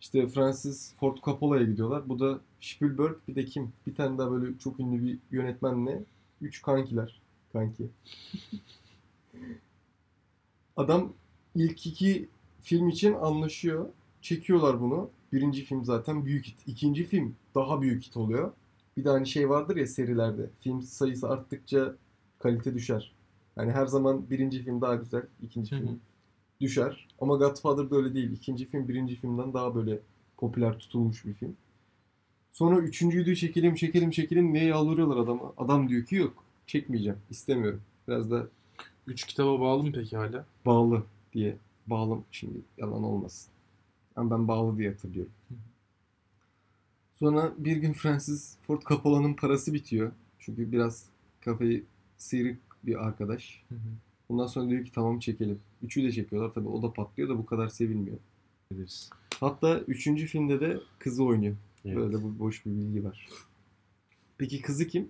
İşte 0.00 0.28
Francis 0.28 0.94
Ford 0.96 1.16
Coppola'ya 1.16 1.64
gidiyorlar. 1.64 2.08
Bu 2.08 2.20
da 2.20 2.40
Spielberg 2.60 3.16
bir 3.28 3.34
de 3.34 3.44
kim? 3.44 3.72
Bir 3.86 3.94
tane 3.94 4.18
daha 4.18 4.30
böyle 4.30 4.58
çok 4.58 4.80
ünlü 4.80 5.02
bir 5.02 5.18
yönetmenle. 5.30 6.04
Üç 6.40 6.62
kankiler. 6.62 7.20
Kanki. 7.52 7.90
Adam 10.76 11.12
ilk 11.54 11.86
iki 11.86 12.28
film 12.60 12.88
için 12.88 13.12
anlaşıyor. 13.12 13.88
Çekiyorlar 14.22 14.80
bunu. 14.80 15.10
Birinci 15.32 15.64
film 15.64 15.84
zaten 15.84 16.24
büyük 16.24 16.46
hit. 16.46 16.58
İkinci 16.66 17.04
film 17.04 17.34
daha 17.54 17.82
büyük 17.82 18.02
hit 18.02 18.16
oluyor. 18.16 18.52
Bir 18.96 19.04
de 19.04 19.08
hani 19.08 19.26
şey 19.26 19.48
vardır 19.48 19.76
ya 19.76 19.86
serilerde. 19.86 20.50
Film 20.60 20.82
sayısı 20.82 21.28
arttıkça 21.28 21.94
kalite 22.38 22.74
düşer. 22.74 23.12
Yani 23.56 23.72
her 23.72 23.86
zaman 23.86 24.30
birinci 24.30 24.62
film 24.62 24.80
daha 24.80 24.94
güzel. 24.94 25.22
ikinci 25.42 25.70
film 25.76 26.00
düşer. 26.60 27.08
Ama 27.20 27.36
Godfather 27.36 27.90
böyle 27.90 28.14
değil. 28.14 28.32
İkinci 28.32 28.66
film 28.66 28.88
birinci 28.88 29.16
filmden 29.16 29.54
daha 29.54 29.74
böyle 29.74 29.98
popüler 30.36 30.78
tutulmuş 30.78 31.24
bir 31.26 31.34
film. 31.34 31.56
Sonra 32.52 32.78
üçüncüyü 32.78 33.26
de 33.26 33.36
çekelim 33.36 33.74
çekelim 33.74 34.10
çekelim 34.10 34.54
diye 34.54 34.64
yalvarıyorlar 34.64 35.16
adama. 35.16 35.52
Adam 35.56 35.88
diyor 35.88 36.04
ki 36.06 36.16
yok 36.16 36.44
çekmeyeceğim 36.66 37.18
istemiyorum. 37.30 37.82
Biraz 38.08 38.30
da 38.30 38.46
Üç 39.06 39.24
kitaba 39.24 39.60
bağlı 39.60 39.82
mı 39.82 39.92
peki 39.94 40.16
hala? 40.16 40.44
bağlı 40.66 41.02
diye. 41.32 41.56
Bağlı 41.86 42.18
şimdi 42.30 42.58
yalan 42.78 43.02
olmasın. 43.02 43.50
Ama 44.16 44.30
ben 44.30 44.48
bağlı 44.48 44.78
diye 44.78 44.90
hatırlıyorum. 44.90 45.32
Hı 45.48 45.54
hı. 45.54 45.58
Sonra 47.14 47.52
bir 47.58 47.76
gün 47.76 47.92
Francis 47.92 48.56
Ford 48.66 48.82
Coppola'nın 48.82 49.34
parası 49.34 49.74
bitiyor. 49.74 50.12
Çünkü 50.38 50.72
biraz 50.72 51.06
kafayı 51.40 51.84
sıyrık 52.18 52.58
bir 52.82 53.06
arkadaş. 53.06 53.62
Ondan 54.30 54.46
sonra 54.46 54.68
diyor 54.68 54.84
ki 54.84 54.92
tamam 54.92 55.18
çekelim. 55.18 55.60
Üçü 55.82 56.02
de 56.02 56.12
çekiyorlar 56.12 56.54
tabii 56.54 56.68
o 56.68 56.82
da 56.82 56.92
patlıyor 56.92 57.28
da 57.28 57.38
bu 57.38 57.46
kadar 57.46 57.68
sevilmiyor. 57.68 58.16
Ederiz. 58.74 59.10
Hatta 59.40 59.80
üçüncü 59.80 60.26
filmde 60.26 60.60
de 60.60 60.80
kızı 60.98 61.24
oynuyor. 61.24 61.56
Evet. 61.84 61.96
Böyle 61.96 62.22
bu 62.22 62.38
boş 62.38 62.66
bir 62.66 62.70
bilgi 62.70 63.04
var. 63.04 63.28
Peki 64.38 64.62
kızı 64.62 64.86
kim? 64.86 65.08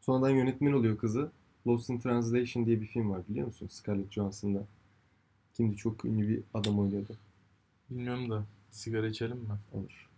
Sonradan 0.00 0.30
yönetmen 0.30 0.72
oluyor 0.72 0.98
kızı. 0.98 1.30
Lost 1.66 1.90
in 1.90 1.98
Translation 1.98 2.66
diye 2.66 2.80
bir 2.80 2.86
film 2.86 3.10
var 3.10 3.22
biliyor 3.28 3.46
musun? 3.46 3.68
Scarlett 3.70 4.12
Johansson'da. 4.12 4.66
Kimdi 5.54 5.76
çok 5.76 6.04
ünlü 6.04 6.28
bir 6.28 6.42
adam 6.54 6.78
oynuyordu. 6.78 7.16
Bilmiyorum 7.90 8.30
da 8.30 8.44
sigara 8.70 9.08
içelim 9.08 9.36
mi? 9.36 9.58
Olur. 9.72 10.08